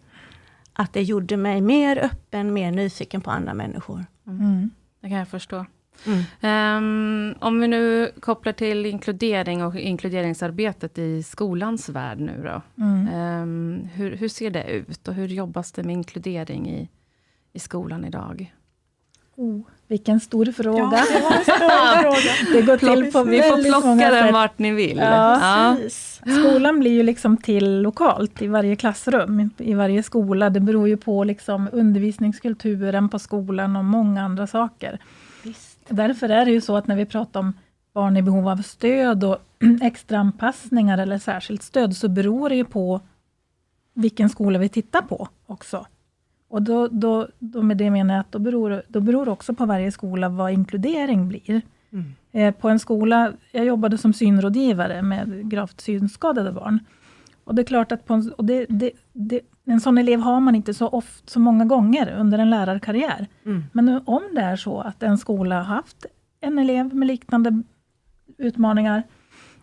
Att 0.73 0.93
det 0.93 1.03
gjorde 1.03 1.37
mig 1.37 1.61
mer 1.61 1.97
öppen, 1.97 2.53
mer 2.53 2.71
nyfiken 2.71 3.21
på 3.21 3.31
andra 3.31 3.53
människor. 3.53 4.05
Mm. 4.27 4.69
Det 5.01 5.09
kan 5.09 5.17
jag 5.17 5.27
förstå. 5.27 5.65
Mm. 6.05 6.77
Um, 6.77 7.35
om 7.39 7.59
vi 7.59 7.67
nu 7.67 8.11
kopplar 8.19 8.53
till 8.53 8.85
inkludering 8.85 9.63
och 9.63 9.75
inkluderingsarbetet 9.75 10.97
i 10.97 11.23
skolans 11.23 11.89
värld 11.89 12.19
nu 12.19 12.43
då. 12.43 12.83
Um, 12.83 13.89
hur, 13.93 14.15
hur, 14.15 14.27
ser 14.27 14.49
det 14.49 14.63
ut 14.63 15.07
och 15.07 15.13
hur 15.13 15.27
jobbas 15.27 15.71
det 15.71 15.83
med 15.83 15.93
inkludering 15.93 16.69
i, 16.69 16.89
i 17.53 17.59
skolan 17.59 18.05
idag? 18.05 18.53
Oh, 19.35 19.61
Vilken 19.87 20.19
stor 20.19 20.45
fråga. 20.45 20.79
Ja, 20.79 21.05
det 21.13 21.21
var 21.23 21.31
en 21.31 21.43
stor 21.43 21.53
fråga. 22.01 22.53
Det 22.53 22.61
går 22.61 22.77
till 22.77 23.11
på 23.11 23.23
Ni 23.23 23.41
får 23.41 23.63
plocka 23.63 24.11
den 24.11 24.23
sätt. 24.23 24.33
vart 24.33 24.59
ni 24.59 24.71
vill. 24.71 24.97
Ja. 24.97 25.39
Ja. 25.41 25.89
Skolan 26.41 26.79
blir 26.79 26.91
ju 26.91 27.03
liksom 27.03 27.37
till 27.37 27.81
lokalt 27.81 28.41
i 28.41 28.47
varje 28.47 28.75
klassrum, 28.75 29.49
i 29.57 29.73
varje 29.73 30.03
skola. 30.03 30.49
Det 30.49 30.59
beror 30.59 30.87
ju 30.87 30.97
på 30.97 31.23
liksom 31.23 31.69
undervisningskulturen 31.71 33.09
på 33.09 33.19
skolan 33.19 33.75
och 33.75 33.85
många 33.85 34.23
andra 34.23 34.47
saker. 34.47 34.99
Visst. 35.43 35.79
Därför 35.89 36.29
är 36.29 36.45
det 36.45 36.51
ju 36.51 36.61
så 36.61 36.77
att 36.77 36.87
när 36.87 36.95
vi 36.95 37.05
pratar 37.05 37.39
om 37.39 37.53
barn 37.93 38.17
i 38.17 38.21
behov 38.21 38.47
av 38.49 38.57
stöd 38.57 39.23
och 39.23 39.37
extra 39.81 40.17
anpassningar 40.17 40.97
eller 40.97 41.17
särskilt 41.19 41.63
stöd, 41.63 41.95
så 41.97 42.07
beror 42.07 42.49
det 42.49 42.55
ju 42.55 42.65
på 42.65 43.01
vilken 43.93 44.29
skola 44.29 44.59
vi 44.59 44.69
tittar 44.69 45.01
på 45.01 45.27
också. 45.45 45.85
Och 46.55 46.61
då, 46.61 46.87
då, 46.87 47.27
då 47.39 47.61
med 47.61 47.77
det 47.77 47.91
menar 47.91 48.13
jag 48.13 48.21
att 48.21 48.31
då 48.31 48.39
beror, 48.39 48.81
då 48.87 48.99
beror 48.99 49.29
också 49.29 49.53
på 49.53 49.65
varje 49.65 49.91
skola 49.91 50.29
vad 50.29 50.51
inkludering 50.51 51.27
blir. 51.27 51.61
Mm. 51.91 52.13
Eh, 52.31 52.53
på 52.53 52.69
en 52.69 52.79
skola, 52.79 53.33
jag 53.51 53.65
jobbade 53.65 53.97
som 53.97 54.13
synrådgivare 54.13 55.01
med 55.01 55.49
gravt 55.49 55.81
synskadade 55.81 56.51
barn. 56.51 56.79
Och 57.43 57.55
det 57.55 57.61
är 57.61 57.65
klart 57.65 57.91
att 57.91 58.09
en, 58.09 58.31
och 58.37 58.45
det, 58.45 58.65
det, 58.69 58.91
det, 59.13 59.41
en 59.65 59.81
sån 59.81 59.97
elev 59.97 60.19
har 60.19 60.39
man 60.39 60.55
inte 60.55 60.73
så, 60.73 60.87
oft, 60.87 61.29
så 61.29 61.39
många 61.39 61.65
gånger 61.65 62.15
under 62.19 62.39
en 62.39 62.49
lärarkarriär. 62.49 63.27
Mm. 63.45 63.63
Men 63.71 63.85
nu, 63.85 64.01
om 64.05 64.23
det 64.33 64.41
är 64.41 64.55
så 64.55 64.81
att 64.81 65.03
en 65.03 65.17
skola 65.17 65.55
har 65.55 65.75
haft 65.75 66.05
en 66.41 66.59
elev 66.59 66.95
med 66.95 67.07
liknande 67.07 67.63
utmaningar, 68.37 69.03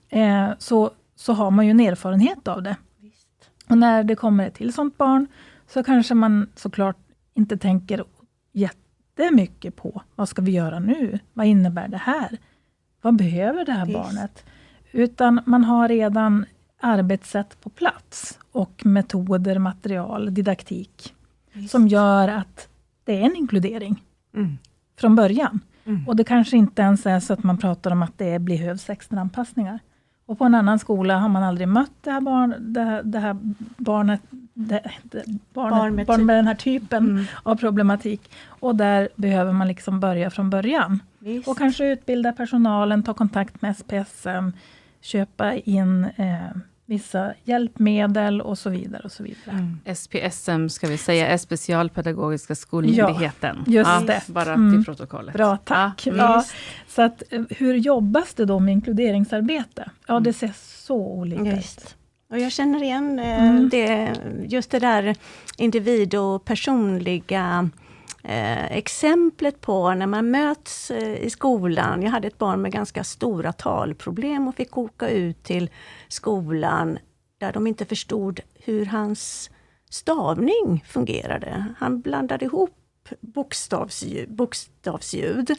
eh, 0.08 0.50
så, 0.58 0.90
så 1.16 1.32
har 1.32 1.50
man 1.50 1.64
ju 1.64 1.70
en 1.70 1.80
erfarenhet 1.80 2.48
av 2.48 2.62
det. 2.62 2.76
Visst. 3.00 3.50
Och 3.68 3.78
när 3.78 4.04
det 4.04 4.14
kommer 4.14 4.46
ett 4.46 4.54
till 4.54 4.72
sånt 4.72 4.98
barn, 4.98 5.26
så 5.72 5.82
kanske 5.82 6.14
man 6.14 6.46
såklart 6.54 6.96
inte 7.34 7.56
tänker 7.56 8.04
jättemycket 8.52 9.76
på, 9.76 10.02
vad 10.14 10.28
ska 10.28 10.42
vi 10.42 10.50
göra 10.52 10.78
nu? 10.78 11.18
Vad 11.32 11.46
innebär 11.46 11.88
det 11.88 11.96
här? 11.96 12.38
Vad 13.02 13.16
behöver 13.16 13.64
det 13.64 13.72
här 13.72 13.86
Visst. 13.86 13.98
barnet? 13.98 14.44
Utan 14.92 15.40
man 15.46 15.64
har 15.64 15.88
redan 15.88 16.44
arbetssätt 16.80 17.60
på 17.60 17.70
plats 17.70 18.38
och 18.52 18.86
metoder, 18.86 19.58
material, 19.58 20.34
didaktik, 20.34 21.14
Visst. 21.52 21.70
som 21.70 21.88
gör 21.88 22.28
att 22.28 22.68
det 23.04 23.16
är 23.16 23.20
en 23.22 23.36
inkludering 23.36 24.02
Mm. 24.34 24.58
från 24.98 25.16
början. 25.16 25.60
Mm. 25.84 26.08
Och 26.08 26.16
det 26.16 26.24
kanske 26.24 26.56
inte 26.56 26.82
ens 26.82 27.06
är 27.06 27.20
så 27.20 27.32
att 27.32 27.42
man 27.42 27.58
pratar 27.58 27.90
om 27.90 28.02
att 28.02 28.18
det 28.18 28.38
behövs 28.38 28.90
extra 28.90 29.20
anpassningar. 29.20 29.78
Och 30.32 30.38
på 30.38 30.44
en 30.44 30.54
annan 30.54 30.78
skola 30.78 31.18
har 31.18 31.28
man 31.28 31.42
aldrig 31.42 31.68
mött 31.68 31.90
det 32.00 32.10
här, 32.10 32.20
barn, 32.20 32.54
det 32.58 33.00
det 33.04 33.18
här 33.18 33.36
barnet, 33.76 34.20
det, 34.54 34.82
det, 35.02 35.24
barnet 35.54 35.78
Barn 35.78 35.94
med 35.94 36.06
barn 36.06 36.26
med 36.26 36.34
typ- 36.34 36.38
den 36.38 36.46
här 36.46 36.54
typen 36.54 37.08
Mm. 37.10 37.24
av 37.42 37.56
problematik. 37.56 38.30
Och 38.46 38.76
där 38.76 39.08
behöver 39.16 39.52
man 39.52 39.68
liksom 39.68 40.00
börja 40.00 40.30
från 40.30 40.50
början. 40.50 41.02
Visst. 41.18 41.48
Och 41.48 41.58
kanske 41.58 41.92
utbilda 41.92 42.32
personalen, 42.32 43.02
ta 43.02 43.14
kontakt 43.14 43.62
med 43.62 43.76
SPSM, 43.76 44.52
köpa 45.00 45.54
in 45.54 46.04
eh, 46.16 46.36
vissa 46.86 47.32
hjälpmedel 47.44 48.40
och 48.40 48.58
så 48.58 48.70
vidare. 48.70 49.02
och 49.04 49.12
så 49.12 49.22
vidare. 49.22 49.50
Mm. 49.84 49.94
SPSM 49.96 50.68
ska 50.68 50.86
vi 50.88 50.96
säga, 50.98 51.26
är 51.28 51.36
Specialpedagogiska 51.36 52.54
skolmyndigheten. 52.54 53.64
just 53.66 53.90
ja, 53.90 54.00
det. 54.06 54.22
Bara 54.26 54.52
Mm. 54.52 54.72
till 54.76 54.84
protokollet. 54.84 55.34
Bra, 55.34 55.56
tack. 55.56 56.06
Ja, 56.06 56.12
Ja, 56.16 56.32
mm. 56.32 56.44
så 56.88 57.02
att, 57.02 57.22
eh, 57.30 57.42
hur 57.50 57.74
jobbas 57.74 58.34
det 58.34 58.44
då 58.44 58.58
med 58.58 58.72
inkluderingsarbete? 58.72 59.90
Ja, 60.06 60.20
det 60.20 60.32
ser 60.32 60.52
så 60.56 60.96
olika 60.96 61.42
ut. 61.52 61.58
Visst. 61.58 61.96
Och 62.30 62.38
jag 62.38 62.52
känner 62.52 62.82
igen 62.82 63.18
eh, 63.18 63.44
Mm. 63.50 63.68
det, 63.68 64.12
just 64.48 64.70
det 64.70 64.78
där 64.78 65.16
individ 65.56 66.14
och 66.14 66.44
personliga 66.44 67.70
eh, 68.22 68.72
exemplet 68.72 69.60
på 69.60 69.94
när 69.94 70.06
man 70.06 70.30
möts 70.30 70.90
eh, 70.90 71.24
i 71.24 71.30
skolan. 71.30 72.02
Jag 72.02 72.10
hade 72.10 72.28
ett 72.28 72.38
barn 72.38 72.62
med 72.62 72.72
ganska 72.72 73.04
stora 73.04 73.52
talproblem 73.52 74.48
och 74.48 74.54
fick 74.54 74.78
åka 74.78 75.08
ut 75.08 75.42
till 75.42 75.70
skolan 76.08 76.98
där 77.38 77.52
de 77.52 77.66
inte 77.66 77.84
förstod 77.84 78.40
hur 78.54 78.86
hans 78.86 79.50
stavning 79.90 80.84
fungerade. 80.86 81.66
Han 81.78 82.00
blandade 82.00 82.44
ihop 82.44 82.78
bokstavsljud, 83.20 84.34
bokstavsljud 84.34 85.56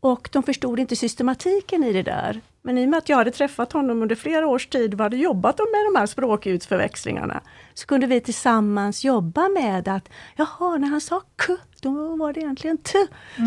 och 0.00 0.28
de 0.32 0.42
förstod 0.42 0.80
inte 0.80 0.96
systematiken 0.96 1.84
i 1.84 1.92
det 1.92 2.02
där. 2.02 2.40
Men 2.62 2.78
i 2.78 2.84
och 2.84 2.88
med 2.88 2.98
att 2.98 3.08
jag 3.08 3.16
hade 3.16 3.30
träffat 3.30 3.72
honom 3.72 4.02
under 4.02 4.16
flera 4.16 4.46
års 4.46 4.66
tid 4.66 4.94
och 4.94 5.00
hade 5.00 5.16
jobbat 5.16 5.58
med 5.58 5.94
de 5.94 5.98
här 5.98 6.06
språkutförväxlingarna, 6.06 7.40
så 7.74 7.86
kunde 7.86 8.06
vi 8.06 8.20
tillsammans 8.20 9.04
jobba 9.04 9.48
med 9.48 9.88
att, 9.88 10.08
jaha, 10.36 10.78
när 10.78 10.88
han 10.88 11.00
sa 11.00 11.20
k, 11.46 11.56
då 11.80 12.16
var 12.16 12.32
det 12.32 12.40
egentligen 12.40 12.78
t 12.78 12.98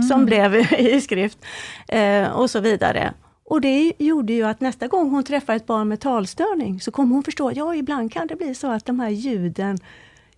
som 0.10 0.26
blev 0.26 0.56
i 0.80 1.02
skrift. 1.02 1.46
Eh, 1.88 2.30
och 2.32 2.50
så 2.50 2.60
vidare. 2.60 3.14
Och 3.46 3.62
det 3.62 3.94
gjorde 3.98 4.34
ju 4.34 4.44
att 4.44 4.62
nästa 4.62 4.88
gång 4.88 5.10
hon 5.10 5.24
träffar 5.24 5.56
ett 5.56 5.66
barn 5.66 5.88
med 5.88 6.00
talstörning, 6.00 6.82
så 6.82 6.92
kommer 6.92 7.14
hon 7.16 7.24
förstå, 7.24 7.52
ja 7.56 7.76
ibland 7.76 8.12
kan 8.12 8.28
det 8.28 8.36
bli 8.36 8.56
så 8.56 8.72
att 8.72 8.86
de 8.86 9.00
här 9.00 9.10
ljuden 9.10 9.78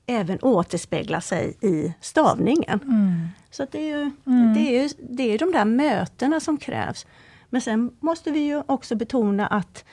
även 0.06 0.40
återspeglar 0.42 1.20
sig 1.20 1.58
i 1.62 1.94
stavningen. 2.02 2.80
Mm. 2.84 3.28
Så 3.52 3.66
det, 3.72 3.78
är 3.92 3.98
ju, 3.98 4.12
Mm. 4.26 4.54
det, 4.54 4.60
är 4.60 4.82
ju, 4.84 4.90
det 5.10 5.24
är 5.34 5.38
de 5.38 5.52
där 5.52 5.66
mötena 5.66 6.40
som 6.40 6.58
krävs. 6.58 7.06
Men 7.50 7.62
sen 7.62 7.92
måste 8.00 8.32
vi 8.32 8.40
ju 8.40 8.64
också 8.66 8.96
betona 8.96 9.48
att 9.48 9.86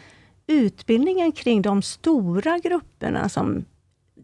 utbildningen 0.47 1.33
kring 1.33 1.63
de 1.63 1.83
stora 1.83 2.59
grupperna, 2.59 3.29
som 3.29 3.65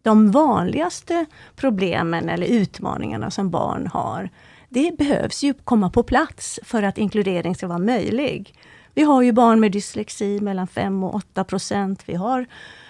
de 0.07 0.31
vanligaste 0.31 1.27
problemen 1.57 2.29
eller 2.29 2.47
utmaningarna 2.47 3.31
som 3.31 3.51
barn 3.51 3.87
har, 3.87 4.31
det 4.69 4.99
behövs 4.99 5.43
ju 5.43 5.55
komma 5.55 5.91
på 5.91 6.03
plats 6.03 6.61
för 6.63 6.83
att 6.83 6.99
inkludering 6.99 7.55
ska 7.55 7.67
vara 7.67 7.79
möjlig. 7.79 8.55
Vi 8.95 9.03
har 9.03 9.23
ju 9.23 9.33
barn 9.33 9.61
med 9.61 9.73
dyslexi 9.73 10.41
mellan 10.41 10.67
5 10.67 11.05
och 11.05 11.15
8 11.15 11.45
procent. 11.45 12.03
Vi 12.07 12.15
har 12.15 12.47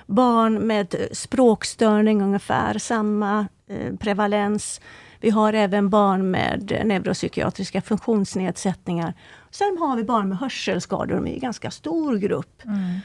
barn 0.07 0.67
med 0.67 0.95
språkstörning, 1.13 2.23
ungefär 2.23 2.79
samma 2.79 3.47
eh, 3.69 3.97
prevalens. 3.97 4.81
Vi 5.21 5.31
har 5.31 5.53
även 5.53 5.91
barn 5.91 6.31
med 6.31 6.83
neuropsykiatriska 6.85 7.83
funktionsnedsättningar. 7.83 9.15
Sen 9.51 9.77
har 9.81 9.97
vi 9.97 10.05
barn 10.05 10.29
med 10.29 10.39
hörselskador, 10.39 11.15
de 11.15 11.27
är 11.27 11.35
en 11.35 11.41
ganska 11.41 11.71
stor 11.71 12.17
grupp. 12.17 12.65
Mm. 12.65 12.99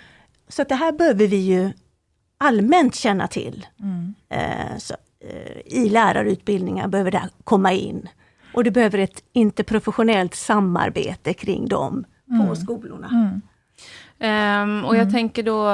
Så 0.47 0.63
det 0.63 0.75
här 0.75 0.91
behöver 0.91 1.27
vi 1.27 1.37
ju 1.37 1.71
allmänt 2.41 2.95
känna 2.95 3.27
till. 3.27 3.65
Mm. 3.79 4.13
Eh, 4.29 4.77
så, 4.77 4.93
eh, 5.29 5.57
I 5.65 5.89
lärarutbildningar 5.89 6.87
behöver 6.87 7.11
det 7.11 7.29
komma 7.43 7.71
in. 7.73 8.09
Och 8.53 8.63
det 8.63 8.71
behöver 8.71 8.97
ett 8.97 9.23
interprofessionellt 9.33 10.35
samarbete 10.35 11.33
kring 11.33 11.67
dem 11.67 12.05
på 12.27 12.43
Mm. 12.43 12.55
skolorna. 12.55 13.07
Mm. 13.07 13.41
Ehm, 14.19 14.85
och 14.85 14.95
jag 14.95 15.11
tänker 15.11 15.43
då, 15.43 15.65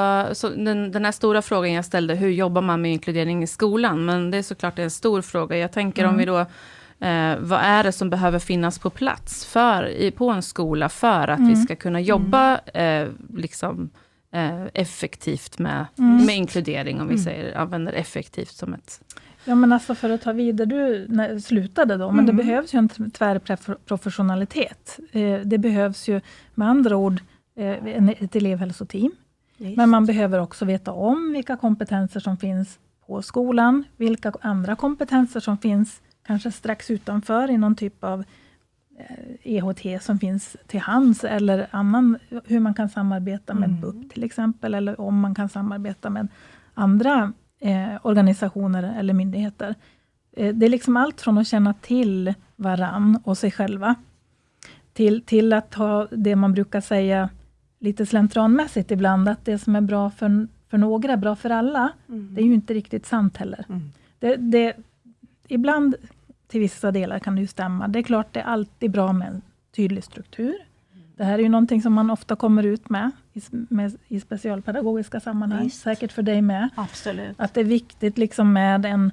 den, 0.63 0.91
den 0.91 1.05
här 1.05 1.11
stora 1.11 1.41
frågan 1.41 1.71
jag 1.73 1.85
ställde, 1.85 2.15
hur 2.15 2.29
jobbar 2.29 2.61
man 2.61 2.81
med 2.81 2.91
inkludering 2.91 3.43
i 3.43 3.47
skolan? 3.47 4.05
Men 4.05 4.31
det 4.31 4.37
är 4.37 4.43
såklart 4.43 4.79
en 4.79 4.91
stor 4.91 5.21
fråga. 5.21 5.57
Jag 5.57 5.71
tänker 5.71 6.05
om 6.05 6.17
vi 6.17 6.25
då, 6.25 6.39
eh, 6.99 7.35
vad 7.39 7.59
är 7.61 7.83
det 7.83 7.91
som 7.91 8.09
behöver 8.09 8.39
finnas 8.39 8.79
på 8.79 8.89
plats 8.89 9.45
för, 9.45 9.87
i, 9.87 10.11
på 10.11 10.29
en 10.29 10.41
skola, 10.41 10.89
för 10.89 11.27
att 11.27 11.39
vi 11.39 11.55
ska 11.55 11.75
kunna 11.75 11.99
jobba 12.01 12.57
eh, 12.57 13.07
liksom, 13.33 13.89
effektivt 14.73 15.59
med, 15.59 15.85
med 15.95 16.35
inkludering, 16.35 17.01
om 17.01 17.07
vi 17.07 17.17
säger, 17.17 17.57
använder 17.57 17.93
effektivt 17.93 18.51
som 18.51 18.73
ett... 18.73 19.01
Ja 19.45 19.55
men 19.55 19.71
alltså 19.73 19.95
för 19.95 20.09
att 20.09 20.21
ta 20.21 20.31
vidare, 20.31 20.65
du 20.65 21.05
när, 21.09 21.39
slutade 21.39 21.97
då, 21.97 22.11
men 22.11 22.25
det 22.25 22.31
Mm. 22.31 22.45
behövs 22.47 22.73
ju 22.73 22.77
en 22.79 22.89
tvärprofessionalitet. 23.11 24.99
Eh, 25.11 25.39
det 25.39 25.57
behövs 25.57 26.07
ju 26.09 26.21
med 26.55 26.67
andra 26.69 26.97
ord 26.97 27.21
eh, 27.55 27.95
en, 27.95 28.09
ett 28.09 28.35
elevhälsoteam. 28.35 29.11
Men 29.57 29.89
man 29.89 30.05
behöver 30.05 30.39
också 30.39 30.65
veta 30.65 30.91
om 30.91 31.31
vilka 31.33 31.57
kompetenser 31.57 32.19
som 32.19 32.37
finns 32.37 32.79
på 33.07 33.21
skolan, 33.21 33.83
vilka 33.97 34.31
andra 34.41 34.75
kompetenser 34.75 35.39
som 35.39 35.57
finns 35.57 36.01
kanske 36.27 36.51
strax 36.51 36.91
utanför 36.91 37.51
i 37.51 37.57
någon 37.57 37.75
typ 37.75 38.03
av 38.03 38.19
eh, 38.19 38.25
EHT 39.43 40.03
som 40.03 40.19
finns 40.19 40.57
till 40.67 40.79
hands, 40.79 41.23
eller 41.23 41.67
annan, 41.71 42.17
hur 42.45 42.59
man 42.59 42.73
kan 42.73 42.89
samarbeta 42.89 43.53
med 43.53 43.69
Mm. 43.69 43.81
BUP 43.81 44.13
till 44.13 44.23
exempel, 44.23 44.73
eller 44.73 45.01
om 45.01 45.19
man 45.19 45.35
kan 45.35 45.49
samarbeta 45.49 46.09
med 46.09 46.27
andra 46.73 47.33
eh, 47.59 47.95
organisationer 48.01 48.99
eller 48.99 49.13
myndigheter. 49.13 49.75
Eh, 50.31 50.55
det 50.55 50.65
är 50.65 50.69
liksom 50.69 50.97
allt 50.97 51.21
från 51.21 51.37
att 51.37 51.47
känna 51.47 51.73
till 51.73 52.33
varann 52.55 53.19
och 53.23 53.37
sig 53.37 53.51
själva, 53.51 53.95
till, 54.93 55.21
till 55.21 55.53
att 55.53 55.73
ha 55.73 56.07
det 56.11 56.35
man 56.35 56.53
brukar 56.53 56.81
säga 56.81 57.29
lite 57.79 58.05
slentrianmässigt 58.05 58.91
ibland, 58.91 59.29
att 59.29 59.45
det 59.45 59.59
som 59.59 59.75
är 59.75 59.81
bra 59.81 60.09
för, 60.09 60.47
för 60.69 60.77
några 60.77 61.13
är 61.13 61.17
bra 61.17 61.35
för 61.35 61.49
alla. 61.49 61.91
Mm. 62.09 62.35
Det 62.35 62.41
är 62.41 62.45
ju 62.45 62.53
inte 62.53 62.73
riktigt 62.73 63.05
sant 63.05 63.37
heller. 63.37 63.65
Mm. 63.69 63.81
Det, 64.19 64.35
det, 64.35 64.73
ibland, 65.47 65.95
till 66.47 66.59
vissa 66.59 66.91
delar, 66.91 67.19
kan 67.19 67.35
det 67.35 67.47
stämma. 67.47 67.87
Det 67.87 67.99
är 67.99 68.03
klart 68.03 68.33
det 68.33 68.39
är 68.39 68.45
alltid 68.45 68.91
bra 68.91 69.13
med 69.13 69.27
en 69.27 69.41
tydlig 69.75 70.03
struktur. 70.03 70.55
Det 71.17 71.23
här 71.23 71.39
är 71.39 71.43
ju 71.43 71.49
någonting 71.49 71.81
som 71.81 71.93
man 71.93 72.11
ofta 72.11 72.35
kommer 72.35 72.63
ut 72.63 72.89
med 72.89 73.11
i, 73.33 73.41
med, 73.49 73.95
i 74.07 74.19
specialpedagogiska 74.19 75.19
sammanhang, 75.19 75.63
Visst. 75.63 75.81
säkert 75.81 76.11
för 76.11 76.21
dig 76.21 76.41
med. 76.41 76.69
Absolut. 76.75 77.35
Att 77.37 77.53
det 77.53 77.59
är 77.59 77.65
viktigt 77.65 78.17
liksom 78.17 78.53
med 78.53 78.85
en, 78.85 79.11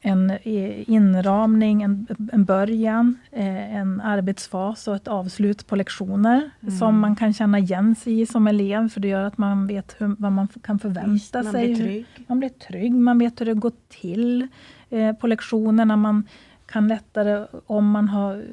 en 0.00 0.38
inramning, 0.86 1.82
en, 1.82 2.06
en 2.32 2.44
början, 2.44 3.18
eh, 3.30 3.76
en 3.76 4.00
arbetsfas 4.00 4.88
och 4.88 4.96
ett 4.96 5.08
avslut 5.08 5.66
på 5.66 5.76
lektioner 5.76 6.50
mm. 6.60 6.78
som 6.78 6.98
man 6.98 7.16
kan 7.16 7.32
känna 7.32 7.58
igen 7.58 7.94
sig 7.94 8.20
i 8.20 8.26
som 8.26 8.46
elev, 8.46 8.88
för 8.88 9.00
det 9.00 9.08
gör 9.08 9.24
att 9.24 9.38
man 9.38 9.66
vet 9.66 9.96
hur, 9.98 10.16
vad 10.18 10.32
man 10.32 10.48
kan 10.48 10.78
förvänta 10.78 11.10
Visst, 11.10 11.34
man 11.34 11.44
sig. 11.44 11.74
Blir 11.74 11.76
trygg. 11.76 12.06
Man 12.26 12.38
blir 12.38 12.48
trygg, 12.48 12.92
man 12.92 13.18
vet 13.18 13.40
hur 13.40 13.46
det 13.46 13.54
går 13.54 13.72
till 13.88 14.48
eh, 14.90 15.12
på 15.12 15.26
lektionerna. 15.26 15.96
Man 15.96 16.24
kan 16.72 16.88
lättare, 16.88 17.46
om 17.66 17.90
man 17.90 18.08
har 18.08 18.44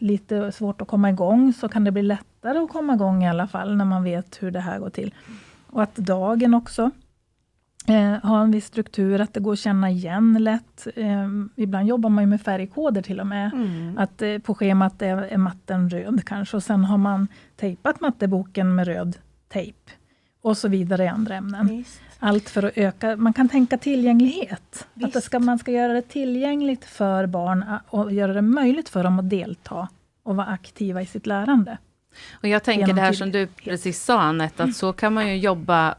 lite 0.00 0.52
svårt 0.52 0.80
att 0.80 0.88
komma 0.88 1.10
igång, 1.10 1.52
så 1.52 1.68
kan 1.68 1.84
det 1.84 1.90
bli 1.90 2.02
lättare 2.02 2.58
att 2.58 2.70
komma 2.70 2.94
igång 2.94 3.24
i 3.24 3.28
alla 3.28 3.46
fall, 3.46 3.76
när 3.76 3.84
man 3.84 4.04
vet 4.04 4.42
hur 4.42 4.50
det 4.50 4.60
här 4.60 4.78
går 4.78 4.90
till. 4.90 5.14
Och 5.66 5.82
att 5.82 5.96
dagen 5.96 6.54
också 6.54 6.90
eh, 7.86 8.12
ha 8.12 8.42
en 8.42 8.50
viss 8.50 8.66
struktur, 8.66 9.20
att 9.20 9.34
det 9.34 9.40
går 9.40 9.52
att 9.52 9.58
känna 9.58 9.90
igen 9.90 10.36
lätt. 10.40 10.86
Eh, 10.96 11.28
ibland 11.56 11.88
jobbar 11.88 12.10
man 12.10 12.28
med 12.28 12.40
färgkoder 12.40 13.02
till 13.02 13.20
och 13.20 13.26
med. 13.26 13.52
Mm. 13.52 13.98
Att 13.98 14.22
eh, 14.22 14.38
på 14.38 14.54
schemat 14.54 15.02
är, 15.02 15.16
är 15.16 15.38
matten 15.38 15.90
röd 15.90 16.24
kanske 16.24 16.56
och 16.56 16.62
sen 16.62 16.84
har 16.84 16.98
man 16.98 17.28
tejpat 17.56 18.00
matteboken 18.00 18.74
med 18.74 18.86
röd 18.86 19.16
tejp. 19.48 19.78
Och 20.42 20.56
så 20.56 20.68
vidare 20.68 21.04
i 21.04 21.08
andra 21.08 21.34
ämnen. 21.34 21.84
Visst. 22.20 22.32
Allt 22.32 22.50
för 22.50 22.62
att 22.62 22.78
öka, 22.78 23.16
man 23.16 23.32
kan 23.32 23.48
tänka 23.48 23.78
tillgänglighet. 23.78 24.86
Att 25.02 25.12
det 25.12 25.20
ska, 25.20 25.38
man 25.38 25.58
ska 25.58 25.72
göra 25.72 25.92
det 25.92 26.02
tillgängligt 26.02 26.84
för 26.84 27.26
barn 27.26 27.64
och 27.88 28.12
göra 28.12 28.32
det 28.32 28.42
möjligt 28.42 28.88
för 28.88 29.04
dem 29.04 29.18
att 29.18 29.30
delta 29.30 29.88
och 30.22 30.36
vara 30.36 30.46
aktiva 30.46 31.02
i 31.02 31.06
sitt 31.06 31.26
lärande. 31.26 31.78
Och 32.32 32.48
jag 32.48 32.62
tänker 32.64 32.92
det 32.92 33.00
här 33.00 33.12
som 33.12 33.30
du 33.30 33.46
precis 33.46 34.04
sa 34.04 34.20
Anette, 34.20 34.64
att 34.64 34.76
så 34.76 34.92
kan 34.92 35.14
man 35.14 35.28
ju 35.28 35.36
jobba 35.36 35.94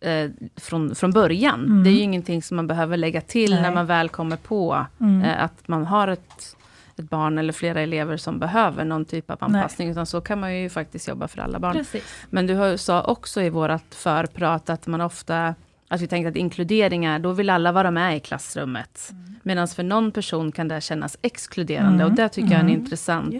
eh, 0.00 0.30
från, 0.56 0.94
från 0.94 1.10
början. 1.10 1.64
Mm. 1.64 1.84
Det 1.84 1.90
är 1.90 1.92
ju 1.92 2.00
ingenting 2.00 2.42
som 2.42 2.56
man 2.56 2.66
behöver 2.66 2.96
lägga 2.96 3.20
till 3.20 3.50
Nej. 3.50 3.62
när 3.62 3.74
man 3.74 3.86
väl 3.86 4.08
kommer 4.08 4.36
på 4.36 4.86
mm. 5.00 5.22
eh, 5.22 5.44
att 5.44 5.68
man 5.68 5.86
har 5.86 6.08
ett, 6.08 6.56
ett 7.00 7.10
barn 7.10 7.38
eller 7.38 7.52
flera 7.52 7.80
elever 7.80 8.16
som 8.16 8.38
behöver 8.38 8.84
någon 8.84 9.04
typ 9.04 9.30
av 9.30 9.38
anpassning. 9.40 9.88
Nej. 9.88 9.92
Utan 9.92 10.06
så 10.06 10.20
kan 10.20 10.40
man 10.40 10.56
ju 10.56 10.68
faktiskt 10.68 11.08
jobba 11.08 11.28
för 11.28 11.40
alla 11.40 11.58
barn. 11.58 11.72
Precis. 11.72 12.26
Men 12.30 12.46
du 12.46 12.78
sa 12.78 13.02
också 13.02 13.42
i 13.42 13.50
vårt 13.50 13.94
förprat 13.94 14.70
att 14.70 14.86
man 14.86 15.00
ofta 15.00 15.54
att 15.92 16.00
vi 16.00 16.06
tänkte 16.06 16.28
att 16.28 16.36
inkludering 16.36 17.04
är, 17.04 17.18
då 17.18 17.32
vill 17.32 17.50
alla 17.50 17.72
vara 17.72 17.90
med 17.90 18.16
i 18.16 18.20
klassrummet. 18.20 19.08
Mm. 19.12 19.34
Medan 19.42 19.68
för 19.68 19.82
någon 19.82 20.12
person 20.12 20.52
kan 20.52 20.68
det 20.68 20.80
kännas 20.80 21.16
exkluderande. 21.22 21.94
Mm. 21.94 22.06
Och 22.06 22.12
det 22.12 22.28
tycker 22.28 22.46
mm. 22.46 22.52
jag 22.52 22.58
är 22.58 22.64
en 22.64 22.70
mm. 22.70 22.80
intressant 22.80 23.34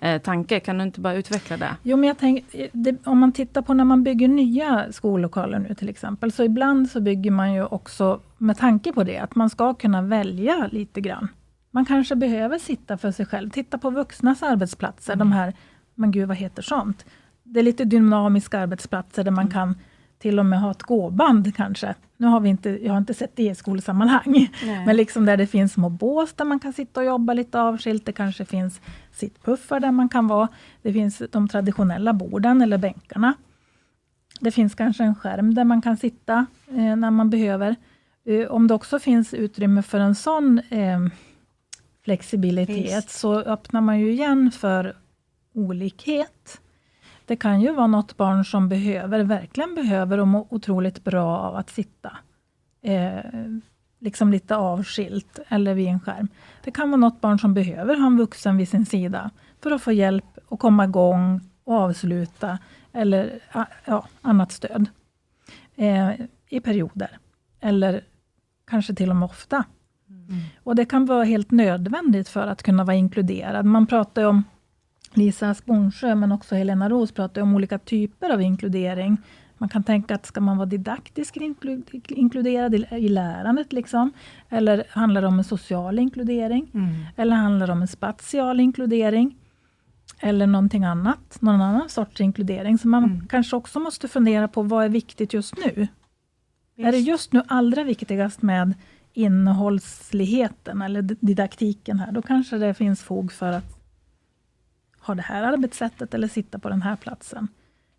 eh, 0.00 0.22
tanke. 0.22 0.60
Kan 0.60 0.78
du 0.78 0.84
inte 0.84 1.00
bara 1.00 1.14
utveckla 1.14 1.56
det? 1.56 1.76
Jo, 1.82 1.96
men 1.96 2.08
jag 2.08 2.18
tänk, 2.18 2.44
det, 2.72 3.06
om 3.06 3.18
man 3.18 3.32
tittar 3.32 3.62
på 3.62 3.74
när 3.74 3.84
man 3.84 4.02
bygger 4.02 4.28
nya 4.28 4.92
skollokaler 4.92 5.58
nu 5.58 5.74
till 5.74 5.88
exempel. 5.88 6.32
Så 6.32 6.42
ibland 6.42 6.90
så 6.90 7.00
bygger 7.00 7.30
man 7.30 7.54
ju 7.54 7.64
också 7.64 8.20
med 8.38 8.58
tanke 8.58 8.92
på 8.92 9.04
det, 9.04 9.18
att 9.18 9.34
man 9.34 9.50
ska 9.50 9.74
kunna 9.74 10.02
välja 10.02 10.68
lite 10.72 11.00
grann. 11.00 11.28
Man 11.76 11.84
kanske 11.84 12.16
behöver 12.16 12.58
sitta 12.58 12.96
för 12.96 13.10
sig 13.10 13.26
själv. 13.26 13.50
Titta 13.50 13.78
på 13.78 13.90
vuxnas 13.90 14.42
arbetsplatser, 14.42 15.16
de 15.16 15.32
här, 15.32 15.54
men 15.94 16.10
gud 16.10 16.28
vad 16.28 16.36
heter 16.36 16.62
sånt? 16.62 17.04
Det 17.42 17.60
är 17.60 17.64
lite 17.64 17.84
dynamiska 17.84 18.58
arbetsplatser 18.58 19.24
där 19.24 19.30
man 19.30 19.42
mm. 19.42 19.52
kan 19.52 19.74
till 20.18 20.38
och 20.38 20.46
med 20.46 20.60
ha 20.60 20.70
ett 20.70 20.82
gåband 20.82 21.56
kanske. 21.56 21.94
Nu 22.16 22.26
har 22.26 22.40
vi 22.40 22.48
inte, 22.48 22.70
jag 22.84 22.92
har 22.92 22.98
inte 22.98 23.14
sett 23.14 23.36
det 23.36 23.42
i 23.42 23.54
skolsammanhang, 23.54 24.48
men 24.86 24.96
liksom 24.96 25.26
där 25.26 25.36
det 25.36 25.46
finns 25.46 25.72
små 25.72 25.88
bås 25.88 26.32
där 26.32 26.44
man 26.44 26.60
kan 26.60 26.72
sitta 26.72 27.00
och 27.00 27.06
jobba 27.06 27.32
lite 27.32 27.60
avskilt. 27.60 28.06
Det 28.06 28.12
kanske 28.12 28.44
finns 28.44 28.80
sittpuffar 29.12 29.80
där 29.80 29.92
man 29.92 30.08
kan 30.08 30.28
vara. 30.28 30.48
Det 30.82 30.92
finns 30.92 31.22
de 31.30 31.48
traditionella 31.48 32.12
borden 32.12 32.62
eller 32.62 32.78
bänkarna. 32.78 33.34
Det 34.40 34.50
finns 34.50 34.74
kanske 34.74 35.04
en 35.04 35.14
skärm 35.14 35.54
där 35.54 35.64
man 35.64 35.82
kan 35.82 35.96
sitta 35.96 36.46
eh, 36.68 36.96
när 36.96 37.10
man 37.10 37.30
behöver. 37.30 37.76
Eh, 38.24 38.46
om 38.46 38.66
det 38.66 38.74
också 38.74 38.98
finns 38.98 39.34
utrymme 39.34 39.82
för 39.82 40.00
en 40.00 40.14
sån 40.14 40.58
eh, 40.58 40.98
flexibilitet, 42.06 43.04
Visst. 43.04 43.10
så 43.10 43.40
öppnar 43.40 43.80
man 43.80 44.00
ju 44.00 44.12
igen 44.12 44.50
för 44.50 44.96
olikhet. 45.54 46.60
Det 47.24 47.36
kan 47.36 47.60
ju 47.60 47.72
vara 47.72 47.86
något 47.86 48.16
barn 48.16 48.44
som 48.44 48.68
behöver, 48.68 49.24
verkligen 49.24 49.74
behöver 49.74 50.18
och 50.18 50.28
mår 50.28 50.46
otroligt 50.50 51.04
bra 51.04 51.38
av 51.38 51.56
att 51.56 51.70
sitta 51.70 52.16
eh, 52.82 53.24
liksom 53.98 54.32
lite 54.32 54.56
avskilt 54.56 55.38
eller 55.48 55.74
vid 55.74 55.88
en 55.88 56.00
skärm. 56.00 56.28
Det 56.64 56.70
kan 56.70 56.90
vara 56.90 57.00
något 57.00 57.20
barn 57.20 57.38
som 57.38 57.54
behöver 57.54 57.96
ha 57.96 58.06
en 58.06 58.16
vuxen 58.16 58.56
vid 58.56 58.68
sin 58.68 58.86
sida 58.86 59.30
för 59.62 59.70
att 59.70 59.82
få 59.82 59.92
hjälp 59.92 60.38
att 60.50 60.58
komma 60.58 60.84
igång 60.84 61.40
och 61.64 61.74
avsluta 61.74 62.58
eller 62.92 63.40
ja, 63.84 64.06
annat 64.22 64.52
stöd 64.52 64.86
eh, 65.76 66.10
i 66.48 66.60
perioder. 66.60 67.18
Eller 67.60 68.04
kanske 68.66 68.94
till 68.94 69.10
och 69.10 69.16
med 69.16 69.26
ofta. 69.26 69.64
Mm. 70.28 70.40
Och 70.62 70.76
Det 70.76 70.84
kan 70.84 71.06
vara 71.06 71.24
helt 71.24 71.50
nödvändigt 71.50 72.28
för 72.28 72.46
att 72.46 72.62
kunna 72.62 72.84
vara 72.84 72.96
inkluderad. 72.96 73.66
Man 73.66 73.86
pratar 73.86 74.24
om 74.24 74.44
Lisa 75.14 75.54
Sponsjö, 75.54 76.14
men 76.14 76.32
också 76.32 76.54
Helena 76.54 76.88
Ros 76.88 77.12
pratar 77.12 77.42
om 77.42 77.54
olika 77.54 77.78
typer 77.78 78.30
av 78.30 78.42
inkludering. 78.42 79.18
Man 79.58 79.68
kan 79.68 79.82
tänka 79.82 80.14
att 80.14 80.26
ska 80.26 80.40
man 80.40 80.56
vara 80.56 80.66
didaktiskt 80.66 81.36
inkluderad 82.08 82.74
i, 82.74 82.86
i 82.90 83.08
lärandet, 83.08 83.72
liksom? 83.72 84.12
eller 84.48 84.84
handlar 84.90 85.20
det 85.22 85.28
om 85.28 85.38
en 85.38 85.44
social 85.44 85.98
inkludering? 85.98 86.70
Mm. 86.74 86.94
Eller 87.16 87.36
handlar 87.36 87.66
det 87.66 87.72
om 87.72 87.82
en 87.82 87.88
spatial 87.88 88.60
inkludering? 88.60 89.36
Eller 90.20 90.46
någonting 90.46 90.84
annat, 90.84 91.38
någon 91.40 91.60
annan 91.60 91.88
sorts 91.88 92.20
inkludering. 92.20 92.78
Så 92.78 92.88
man 92.88 93.04
mm. 93.04 93.26
kanske 93.28 93.56
också 93.56 93.80
måste 93.80 94.08
fundera 94.08 94.48
på 94.48 94.62
vad 94.62 94.84
är 94.84 94.88
viktigt 94.88 95.32
just 95.32 95.54
nu? 95.56 95.88
Visst. 96.76 96.88
Är 96.88 96.92
det 96.92 96.98
just 96.98 97.32
nu 97.32 97.42
allra 97.48 97.84
viktigast 97.84 98.42
med 98.42 98.74
innehållsligheten 99.16 100.82
eller 100.82 101.02
didaktiken 101.02 101.98
här, 101.98 102.12
då 102.12 102.22
kanske 102.22 102.58
det 102.58 102.74
finns 102.74 103.02
fog 103.02 103.32
för 103.32 103.52
att 103.52 103.78
ha 105.00 105.14
det 105.14 105.22
här 105.22 105.42
arbetssättet 105.42 106.14
eller 106.14 106.28
sitta 106.28 106.58
på 106.58 106.68
den 106.68 106.82
här 106.82 106.96
platsen. 106.96 107.48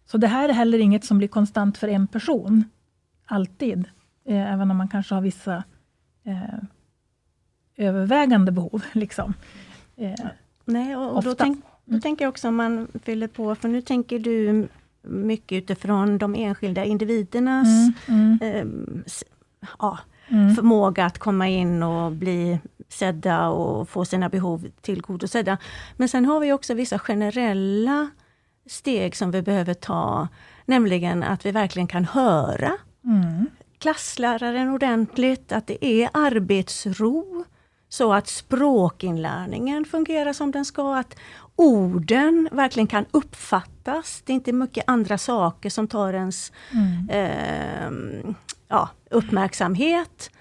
Så 0.06 0.18
det 0.18 0.28
här 0.28 0.50
är 0.50 0.54
heller 0.54 0.80
inget 0.80 1.06
som 1.06 1.18
blir 1.18 1.28
konstant 1.28 1.78
för 1.78 1.88
en 1.88 2.08
person, 2.08 2.64
alltid. 3.26 3.86
Eh, 4.26 4.54
även 4.54 4.72
om 4.72 4.78
man 4.78 4.88
kanske 4.88 5.16
har 5.16 5.22
vissa 5.22 5.64
eh, 6.24 6.60
övervägande 7.78 8.52
behov. 8.52 8.84
Liksom. 8.94 9.34
Eh, 9.96 10.26
Nej, 10.66 10.96
och, 10.96 11.16
och 11.16 11.24
då, 11.24 11.36
tänk, 11.36 11.66
då 11.86 11.92
mm. 11.92 12.02
tänker 12.02 12.26
jag 12.26 12.30
också 12.30 12.48
om 12.48 12.56
man 12.56 12.88
fyller 13.04 13.28
på, 13.28 13.56
för 13.56 13.70
nu 13.70 13.82
tänker 13.82 14.20
du 14.20 14.68
mycket 15.02 15.64
utifrån 15.64 16.18
de 16.18 16.36
enskilda 16.36 16.86
individernas 16.86 17.68
mm, 18.08 18.40
mm. 18.42 19.04
Eh, 19.06 19.14
ja, 19.80 20.00
mm. 20.28 20.56
förmåga 20.56 21.06
att 21.06 21.18
komma 21.18 21.48
in 21.48 21.84
och 21.84 22.12
bli 22.12 22.60
sedda 22.90 23.48
och 23.48 23.90
få 23.90 24.06
sina 24.06 24.30
behov 24.30 24.68
tillgodosedda. 24.82 25.58
Men 25.98 26.10
sen 26.10 26.26
har 26.26 26.40
vi 26.40 26.54
också 26.54 26.74
vissa 26.74 27.00
generella 27.00 28.10
steg 28.66 29.16
som 29.16 29.32
vi 29.32 29.42
behöver 29.42 29.74
ta, 29.74 30.28
nämligen 30.66 31.24
att 31.24 31.46
vi 31.46 31.52
verkligen 31.52 31.88
kan 31.88 32.06
höra 32.06 32.72
mm. 33.06 33.46
klassläraren 33.80 34.70
ordentligt, 34.70 35.52
att 35.52 35.68
det 35.68 35.86
är 35.86 36.10
arbetsro, 36.14 37.46
så 37.90 38.14
att 38.14 38.28
språkinlärningen 38.28 39.86
fungerar 39.86 40.34
som 40.34 40.52
den 40.52 40.66
ska, 40.66 40.96
att 40.96 41.16
orden 41.56 42.50
verkligen 42.52 42.88
kan 42.88 43.06
uppfattas. 43.12 44.22
Det 44.26 44.32
är 44.32 44.36
inte 44.36 44.54
mycket 44.54 44.84
andra 44.88 45.18
saker 45.18 45.70
som 45.70 45.88
tar 45.88 46.14
ens 46.14 46.52
mm. 46.72 47.10
eh, 47.10 48.36
ja, 48.68 48.90
uppmärksamhet. 49.10 50.32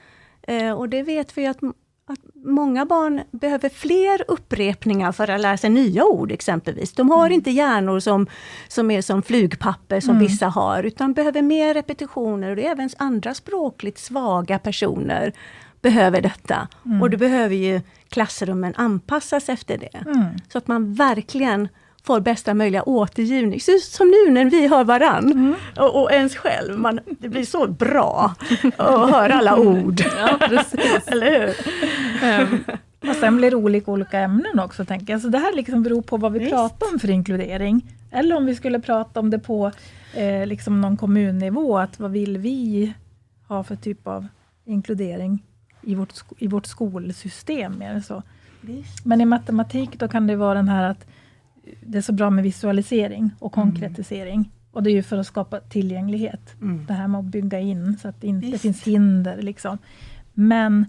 Eh, 0.42 0.72
och 0.72 0.88
det 0.88 1.02
vet 1.02 1.38
vi 1.38 1.46
att 1.46 1.60
att 2.08 2.18
många 2.34 2.86
barn 2.86 3.20
behöver 3.30 3.68
fler 3.68 4.24
upprepningar 4.28 5.12
för 5.12 5.30
att 5.30 5.40
lära 5.40 5.56
sig 5.56 5.70
nya 5.70 6.04
ord 6.04 6.32
exempelvis. 6.32 6.92
De 6.92 7.10
har 7.10 7.26
mm. 7.26 7.32
inte 7.32 7.50
hjärnor 7.50 8.00
som, 8.00 8.26
som 8.68 8.90
är 8.90 9.02
som 9.02 9.22
flugpapper 9.22 10.00
som 10.00 10.10
mm. 10.10 10.22
vissa 10.22 10.46
har, 10.46 10.82
utan 10.82 11.12
behöver 11.12 11.42
mer 11.42 11.74
repetitioner. 11.74 12.50
Och 12.50 12.56
det 12.56 12.66
är 12.66 12.70
även 12.70 12.90
andra 12.98 13.34
språkligt 13.34 13.98
svaga 13.98 14.58
personer 14.58 15.32
behöver 15.80 16.20
detta. 16.20 16.68
Mm. 16.84 17.02
Och 17.02 17.10
då 17.10 17.16
behöver 17.16 17.54
ju 17.54 17.80
klassrummen 18.08 18.74
anpassas 18.76 19.48
efter 19.48 19.78
det. 19.78 20.04
Mm. 20.06 20.24
Så 20.48 20.58
att 20.58 20.66
man 20.66 20.94
verkligen 20.94 21.68
får 22.06 22.20
bästa 22.20 22.54
möjliga 22.54 22.82
återgivning. 22.82 23.60
Så, 23.60 23.72
som 23.82 24.08
nu 24.08 24.32
när 24.32 24.44
vi 24.44 24.68
hör 24.68 24.84
varann 24.84 25.32
mm. 25.32 25.54
och, 25.76 26.02
och 26.02 26.12
ens 26.12 26.36
själv. 26.36 26.78
Man, 26.78 27.00
det 27.18 27.28
blir 27.28 27.44
så 27.44 27.66
bra 27.66 28.34
att 28.76 29.10
höra 29.10 29.34
alla 29.34 29.56
ord. 29.56 30.00
Ja, 30.18 30.38
precis. 30.48 31.06
Eller 31.06 31.40
hur? 31.40 31.54
Um, 32.42 32.64
och 33.10 33.16
sen 33.16 33.36
blir 33.36 33.50
det 33.50 33.56
olika 33.56 33.90
olika 33.90 34.18
ämnen 34.18 34.58
också, 34.58 34.84
tänker 34.84 35.12
jag. 35.12 35.22
Så 35.22 35.28
det 35.28 35.38
här 35.38 35.56
liksom 35.56 35.82
beror 35.82 36.02
på 36.02 36.16
vad 36.16 36.32
vi 36.32 36.38
Visst. 36.38 36.50
pratar 36.50 36.92
om 36.92 36.98
för 36.98 37.10
inkludering. 37.10 37.94
Eller 38.10 38.36
om 38.36 38.46
vi 38.46 38.54
skulle 38.54 38.80
prata 38.80 39.20
om 39.20 39.30
det 39.30 39.38
på 39.38 39.72
eh, 40.14 40.46
liksom 40.46 40.80
någon 40.80 40.96
kommunnivå, 40.96 41.78
att 41.78 42.00
vad 42.00 42.10
vill 42.10 42.38
vi 42.38 42.92
ha 43.48 43.64
för 43.64 43.76
typ 43.76 44.06
av 44.06 44.26
inkludering 44.64 45.42
i 45.82 45.94
vårt, 45.94 46.14
i 46.38 46.46
vårt 46.46 46.66
skolsystem. 46.66 47.84
Så. 48.06 48.22
Men 49.04 49.20
i 49.20 49.24
matematik 49.24 49.98
då 49.98 50.08
kan 50.08 50.26
det 50.26 50.36
vara 50.36 50.54
den 50.54 50.68
här 50.68 50.90
att 50.90 51.06
det 51.80 51.98
är 51.98 52.02
så 52.02 52.12
bra 52.12 52.30
med 52.30 52.44
visualisering 52.44 53.30
och 53.38 53.58
mm. 53.58 53.70
konkretisering. 53.70 54.34
Mm. 54.34 54.50
Och 54.72 54.82
det 54.82 54.90
är 54.90 54.94
ju 54.94 55.02
för 55.02 55.18
att 55.18 55.26
skapa 55.26 55.60
tillgänglighet. 55.60 56.54
Mm. 56.60 56.86
Det 56.86 56.92
här 56.92 57.08
med 57.08 57.18
att 57.18 57.24
bygga 57.24 57.60
in 57.60 57.98
så 58.02 58.08
att 58.08 58.20
det 58.20 58.26
inte 58.26 58.46
Visst. 58.46 58.62
finns 58.62 58.82
hinder. 58.82 59.42
Liksom. 59.42 59.78
Men 60.34 60.86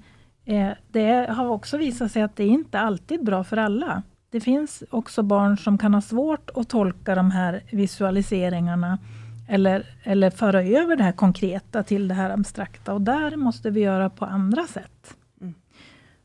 Eh, 0.48 0.72
det 0.92 1.30
har 1.30 1.48
också 1.48 1.78
visat 1.78 2.12
sig 2.12 2.22
att 2.22 2.36
det 2.36 2.46
inte 2.46 2.80
alltid 2.80 3.20
är 3.20 3.24
bra 3.24 3.44
för 3.44 3.58
alla. 3.58 4.04
Det 4.30 4.40
finns 4.40 4.84
också 4.90 5.24
barn 5.24 5.58
som 5.58 5.78
kan 5.78 5.94
ha 5.94 6.02
svårt 6.02 6.50
att 6.56 6.70
tolka 6.70 7.16
de 7.16 7.32
här 7.32 7.64
visualiseringarna 7.72 9.00
eller, 9.48 9.86
eller 10.04 10.30
föra 10.30 10.64
över 10.64 10.96
det 10.96 11.04
här 11.04 11.12
konkreta 11.12 11.84
till 11.84 12.08
det 12.08 12.14
här 12.14 12.30
abstrakta 12.30 12.94
och 12.94 13.02
där 13.02 13.36
måste 13.36 13.70
vi 13.70 13.80
göra 13.80 14.10
på 14.10 14.26
andra 14.26 14.68
sätt. 14.68 15.16
Mm. 15.42 15.54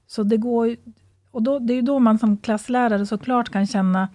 Så 0.07 0.23
det 0.23 0.37
går 0.37 0.77
och 1.31 1.43
då, 1.43 1.59
det 1.59 1.75
är 1.75 1.83
då 1.83 1.99
man 1.99 2.19
som 2.19 2.37
klasslärare 2.37 3.07
såklart 3.07 3.49
kan 3.49 3.67
känna 3.67 4.09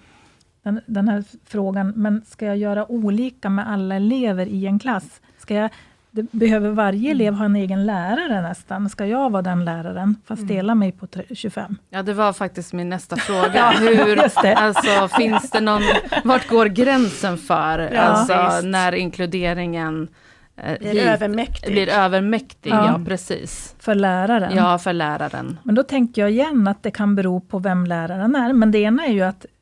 den, 0.68 0.82
den 0.86 1.08
här 1.08 1.24
frågan, 1.46 1.94
men 1.96 2.22
ska 2.26 2.46
jag 2.46 2.58
göra 2.58 2.92
olika 2.92 3.50
med 3.50 3.70
alla 3.70 3.96
elever 3.96 4.46
i 4.46 4.66
en 4.66 4.80
klass? 4.80 5.22
Ska 5.38 5.54
jag 5.54 5.70
det 6.12 6.32
behöver 6.32 6.70
varje 6.70 7.12
elev 7.12 7.34
ha 7.34 7.46
en 7.46 7.56
egen 7.56 7.86
lärare 7.86 8.42
nästan? 8.42 8.90
Ska 8.90 9.06
jag 9.06 9.30
vara 9.30 9.42
den 9.42 9.66
läraren, 9.66 10.16
fast 10.26 10.42
mm. 10.42 10.56
dela 10.56 10.76
mig 10.76 10.92
på 10.92 11.08
25? 11.32 11.78
Ja, 11.90 12.04
det 12.04 12.14
var 12.14 12.34
faktiskt 12.34 12.74
min 12.74 12.90
nästa 12.90 13.16
fråga. 13.18 13.70
Hur, 13.70 14.20
alltså, 14.46 15.08
finns 15.18 15.52
det 15.52 15.62
någon, 15.62 15.82
vart 16.24 16.48
går 16.48 16.66
gränsen 16.66 17.38
för, 17.38 17.80
ja, 17.94 18.02
alltså, 18.02 18.68
när 18.68 18.96
inkluderingen 18.96 20.08
eh, 20.56 20.80
blir 20.80 20.92
hit, 20.92 21.02
övermäktig? 21.02 21.72
Blir 21.72 21.90
övermäktig, 21.90 22.70
ja. 22.70 22.86
ja. 22.86 23.06
precis. 23.06 23.76
För 23.80 23.96
läraren? 23.96 24.56
Ja, 24.56 24.78
för 24.78 24.94
läraren. 24.94 25.58
Men 25.64 25.76
då 25.76 25.84
tänker 25.84 26.22
jag 26.22 26.32
igen 26.32 26.68
att 26.68 26.84
det 26.84 26.92
kan 26.92 27.16
bero 27.16 27.40
på 27.40 27.60
vem 27.60 27.86
läraren 27.86 28.36
är. 28.36 28.54
Men 28.54 28.72
det 28.72 28.80
ena 28.80 29.06
är 29.06 29.14
ju 29.14 29.22
att 29.22 29.46
mm, 29.46 29.57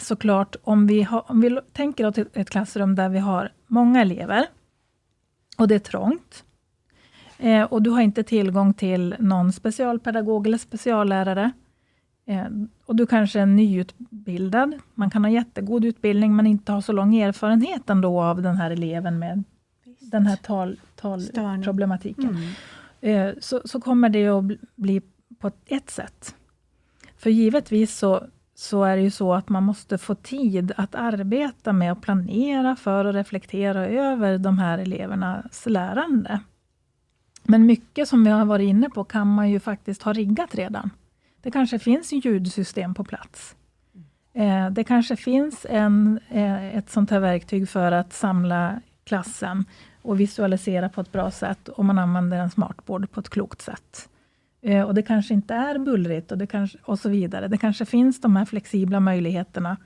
såklart, 0.00 0.56
om 0.62 0.86
vi, 0.86 1.02
har, 1.02 1.24
om 1.26 1.40
vi 1.40 1.58
tänker 1.72 2.06
oss 2.06 2.18
ett 2.18 2.50
klassrum 2.50 2.94
där 2.94 3.08
vi 3.08 3.18
har 3.18 3.52
många 3.66 4.00
elever, 4.00 4.46
och 5.58 5.68
det 5.68 5.74
är 5.74 5.78
trångt. 5.78 6.44
Eh, 7.38 7.62
och 7.62 7.82
du 7.82 7.90
har 7.90 8.00
inte 8.00 8.22
tillgång 8.22 8.74
till 8.74 9.14
någon 9.18 9.52
specialpedagog 9.52 10.46
eller 10.46 10.58
speciallärare. 10.58 11.52
Eh, 12.26 12.46
och 12.86 12.96
du 12.96 13.06
kanske 13.06 13.40
är 13.40 13.46
nyutbildad. 13.46 14.74
Man 14.94 15.10
kan 15.10 15.24
ha 15.24 15.30
jättegod 15.30 15.84
utbildning, 15.84 16.36
men 16.36 16.46
inte 16.46 16.72
ha 16.72 16.82
så 16.82 16.92
lång 16.92 17.16
erfarenhet 17.16 17.90
ändå 17.90 18.22
av 18.22 18.42
den 18.42 18.56
här 18.56 18.70
eleven 18.70 19.18
med 19.18 19.44
Visst. 19.84 20.10
den 20.10 20.26
här 20.26 20.36
tal, 20.36 20.80
talproblematiken. 20.96 22.38
Mm. 23.00 23.28
Eh, 23.28 23.34
så, 23.40 23.60
så 23.64 23.80
kommer 23.80 24.08
det 24.08 24.28
att 24.28 24.44
bli 24.74 25.02
på 25.38 25.50
ett 25.66 25.90
sätt. 25.90 26.34
För 27.16 27.30
givetvis 27.30 27.98
så 27.98 28.24
så 28.60 28.84
är 28.84 28.96
det 28.96 29.02
ju 29.02 29.10
så 29.10 29.34
att 29.34 29.48
man 29.48 29.62
måste 29.62 29.98
få 29.98 30.14
tid 30.14 30.72
att 30.76 30.94
arbeta 30.94 31.72
med 31.72 31.92
och 31.92 32.02
planera 32.02 32.76
för 32.76 33.04
och 33.04 33.14
reflektera 33.14 33.86
över 33.86 34.38
de 34.38 34.58
här 34.58 34.78
elevernas 34.78 35.66
lärande. 35.66 36.40
Men 37.42 37.66
mycket 37.66 38.08
som 38.08 38.24
vi 38.24 38.30
har 38.30 38.44
varit 38.44 38.68
inne 38.68 38.90
på 38.90 39.04
kan 39.04 39.34
man 39.34 39.50
ju 39.50 39.60
faktiskt 39.60 40.02
ha 40.02 40.12
riggat 40.12 40.54
redan. 40.54 40.90
Det 41.42 41.50
kanske 41.50 41.78
finns 41.78 42.12
ljudsystem 42.12 42.94
på 42.94 43.04
plats. 43.04 43.56
Eh, 44.32 44.70
det 44.70 44.84
kanske 44.84 45.16
finns 45.16 45.66
en, 45.70 46.20
eh, 46.28 46.76
ett 46.76 46.90
sånt 46.90 47.10
här 47.10 47.20
verktyg 47.20 47.68
för 47.68 47.92
att 47.92 48.12
samla 48.12 48.80
klassen 49.04 49.64
och 50.02 50.20
visualisera 50.20 50.88
på 50.88 51.00
ett 51.00 51.12
bra 51.12 51.30
sätt, 51.30 51.68
om 51.68 51.86
man 51.86 51.98
använder 51.98 52.38
en 52.38 52.50
smartboard 52.50 53.10
på 53.10 53.20
ett 53.20 53.30
klokt 53.30 53.62
sätt. 53.62 54.08
Eh, 54.62 54.82
och 54.82 54.94
det 54.94 55.02
kanske 55.02 55.34
inte 55.34 55.54
är 55.54 55.78
bullrigt 55.78 56.32
och, 56.32 56.38
det 56.38 56.46
kanske, 56.46 56.78
och 56.84 56.98
så 56.98 57.08
vidare. 57.08 57.48
Det 57.48 57.58
kanske 57.58 57.84
finns 57.84 58.20
de 58.20 58.36
här 58.36 58.44
flexibla 58.44 59.00
möjligheterna, 59.00 59.76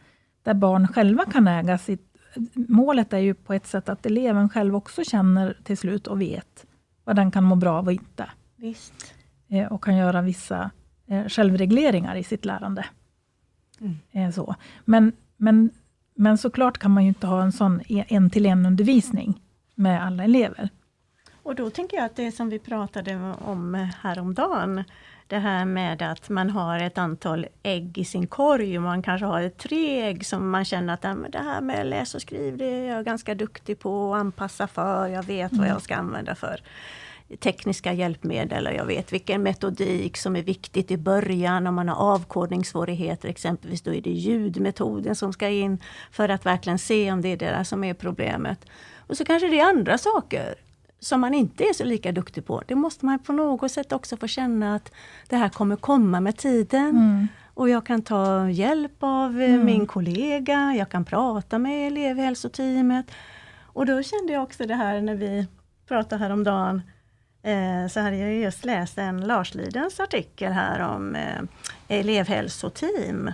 där 0.42 0.54
barn 0.54 0.88
själva 0.88 1.24
kan 1.24 1.48
äga 1.48 1.78
sitt... 1.78 2.10
Målet 2.54 3.12
är 3.12 3.18
ju 3.18 3.34
på 3.34 3.52
ett 3.52 3.66
sätt 3.66 3.88
att 3.88 4.06
eleven 4.06 4.48
själv 4.48 4.76
också 4.76 5.04
känner 5.04 5.56
till 5.64 5.76
slut 5.76 6.06
och 6.06 6.20
vet 6.20 6.66
vad 7.04 7.16
den 7.16 7.30
kan 7.30 7.44
må 7.44 7.56
bra 7.56 7.78
av 7.78 7.86
och 7.86 7.92
inte. 7.92 8.30
Visst. 8.56 9.14
Eh, 9.48 9.72
och 9.72 9.84
kan 9.84 9.96
göra 9.96 10.22
vissa 10.22 10.70
eh, 11.06 11.28
självregleringar 11.28 12.16
i 12.16 12.24
sitt 12.24 12.44
lärande. 12.44 12.84
Mm. 14.12 14.32
Så. 14.32 14.54
Men, 14.84 15.12
men, 15.36 15.70
men 16.14 16.38
såklart 16.38 16.78
kan 16.78 16.90
man 16.90 17.02
ju 17.02 17.08
inte 17.08 17.26
ha 17.26 17.42
en 17.42 17.52
sån 17.52 17.80
en-till-en 17.88 18.66
undervisning 18.66 19.40
med 19.74 20.04
alla 20.04 20.24
elever. 20.24 20.70
Och 21.44 21.54
då 21.54 21.70
tänker 21.70 21.96
jag 21.96 22.06
att 22.06 22.16
det 22.16 22.32
som 22.32 22.50
vi 22.50 22.58
pratade 22.58 23.34
om 23.44 23.88
häromdagen, 24.02 24.84
det 25.26 25.38
här 25.38 25.64
med 25.64 26.02
att 26.02 26.28
man 26.28 26.50
har 26.50 26.80
ett 26.80 26.98
antal 26.98 27.46
ägg 27.62 27.98
i 27.98 28.04
sin 28.04 28.26
korg 28.26 28.76
och 28.76 28.82
man 28.82 29.02
kanske 29.02 29.26
har 29.26 29.48
tre 29.48 30.02
ägg 30.02 30.26
som 30.26 30.50
man 30.50 30.64
känner 30.64 30.94
att 30.94 31.02
det 31.32 31.38
här 31.38 31.60
med 31.60 31.86
läs 31.86 32.14
och 32.14 32.22
skriv, 32.22 32.56
det 32.56 32.64
är 32.64 32.94
jag 32.94 33.04
ganska 33.04 33.34
duktig 33.34 33.78
på 33.78 34.14
att 34.14 34.20
anpassa 34.20 34.66
för, 34.66 35.06
jag 35.06 35.22
vet 35.22 35.52
vad 35.52 35.68
jag 35.68 35.82
ska 35.82 35.96
använda 35.96 36.34
för 36.34 36.60
tekniska 37.38 37.92
hjälpmedel 37.92 38.66
och 38.66 38.74
jag 38.74 38.84
vet 38.84 39.12
vilken 39.12 39.42
metodik 39.42 40.16
som 40.16 40.36
är 40.36 40.42
viktigt 40.42 40.90
i 40.90 40.96
början 40.96 41.66
om 41.66 41.74
man 41.74 41.88
har 41.88 42.14
avkodningssvårigheter 42.14 43.28
exempelvis. 43.28 43.82
Då 43.82 43.94
är 43.94 44.00
det 44.00 44.10
ljudmetoden 44.10 45.16
som 45.16 45.32
ska 45.32 45.48
in 45.48 45.78
för 46.10 46.28
att 46.28 46.46
verkligen 46.46 46.78
se 46.78 47.12
om 47.12 47.22
det 47.22 47.28
är 47.28 47.36
det 47.36 47.64
som 47.64 47.84
är 47.84 47.94
problemet. 47.94 48.64
Och 49.06 49.16
så 49.16 49.24
kanske 49.24 49.48
det 49.48 49.60
är 49.60 49.68
andra 49.68 49.98
saker 49.98 50.54
som 51.04 51.20
man 51.20 51.34
inte 51.34 51.64
är 51.64 51.72
så 51.72 51.84
lika 51.84 52.12
duktig 52.12 52.46
på. 52.46 52.62
Det 52.66 52.74
måste 52.74 53.06
man 53.06 53.18
på 53.18 53.32
något 53.32 53.72
sätt 53.72 53.92
också 53.92 54.16
få 54.16 54.26
känna 54.26 54.74
att 54.74 54.92
det 55.28 55.36
här 55.36 55.48
kommer 55.48 55.76
komma 55.76 56.20
med 56.20 56.36
tiden. 56.36 56.90
Mm. 56.90 57.28
Och 57.54 57.68
jag 57.68 57.86
kan 57.86 58.02
ta 58.02 58.50
hjälp 58.50 58.96
av 59.00 59.40
eh, 59.40 59.54
mm. 59.54 59.66
min 59.66 59.86
kollega, 59.86 60.74
jag 60.78 60.88
kan 60.88 61.04
prata 61.04 61.58
med 61.58 61.86
elevhälsoteamet. 61.86 63.06
Och 63.62 63.86
då 63.86 64.02
kände 64.02 64.32
jag 64.32 64.42
också 64.42 64.66
det 64.66 64.74
här 64.74 65.00
när 65.00 65.14
vi 65.14 65.46
pratade 65.88 66.22
häromdagen, 66.24 66.82
eh, 67.42 67.88
så 67.90 68.00
hade 68.00 68.16
jag 68.16 68.34
just 68.34 68.64
läst 68.64 68.98
en 68.98 69.20
Lars 69.20 69.54
Lidens 69.54 70.00
artikel 70.00 70.52
här 70.52 70.80
om 70.94 71.14
eh, 71.14 71.42
elevhälsoteam. 71.88 73.30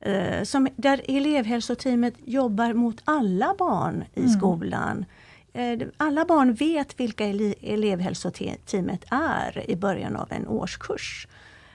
Eh, 0.00 0.42
som, 0.42 0.68
där 0.76 1.00
elevhälsoteamet 1.08 2.14
jobbar 2.24 2.72
mot 2.72 3.02
alla 3.04 3.54
barn 3.58 4.04
i 4.14 4.20
mm. 4.20 4.32
skolan. 4.32 5.04
Eh, 5.54 5.78
alla 5.96 6.24
barn 6.24 6.54
vet 6.54 7.00
vilka 7.00 7.24
elevhälsoteamet 7.60 9.04
är 9.10 9.70
i 9.70 9.76
början 9.76 10.16
av 10.16 10.32
en 10.32 10.48
årskurs. 10.48 11.28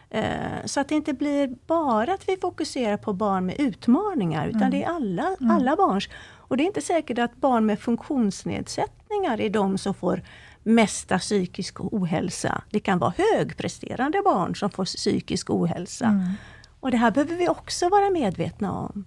Eh, 0.10 0.66
så 0.66 0.80
att 0.80 0.90
det 0.90 0.96
inte 0.96 1.14
blir 1.14 1.56
bara 1.68 2.14
att 2.14 2.30
vi 2.30 2.38
fokuserar 2.38 2.98
på 2.98 3.14
barn 3.14 3.46
med 3.46 3.56
utmaningar, 3.60 4.48
utan 4.48 4.62
mm. 4.62 4.72
det 4.72 4.84
är 4.84 4.90
alla, 4.90 5.36
mm. 5.42 5.52
alla 5.52 5.76
barns. 5.76 6.10
Och 6.22 6.58
det 6.58 6.64
är 6.64 6.66
inte 6.66 6.82
säkert 6.82 7.18
att 7.18 7.36
barn 7.36 7.66
med 7.66 7.80
funktionsnedsättningar 7.80 9.42
är 9.42 9.50
de 9.50 9.78
som 9.78 9.94
får 9.94 10.22
mesta 10.64 11.20
psykisk 11.20 11.82
ohälsa. 11.82 12.62
Det 12.70 12.80
kan 12.80 13.00
vara 13.00 13.14
högpresterande 13.18 14.22
barn 14.22 14.56
som 14.56 14.70
får 14.70 14.86
psykisk 14.86 15.50
ohälsa. 15.50 16.06
Mm. 16.06 16.34
Och 16.80 16.92
det 16.92 16.98
här 16.98 17.12
behöver 17.12 17.36
vi 17.36 17.50
också 17.50 17.90
vara 17.90 18.10
medvetna 18.10 18.72
om. 18.72 19.06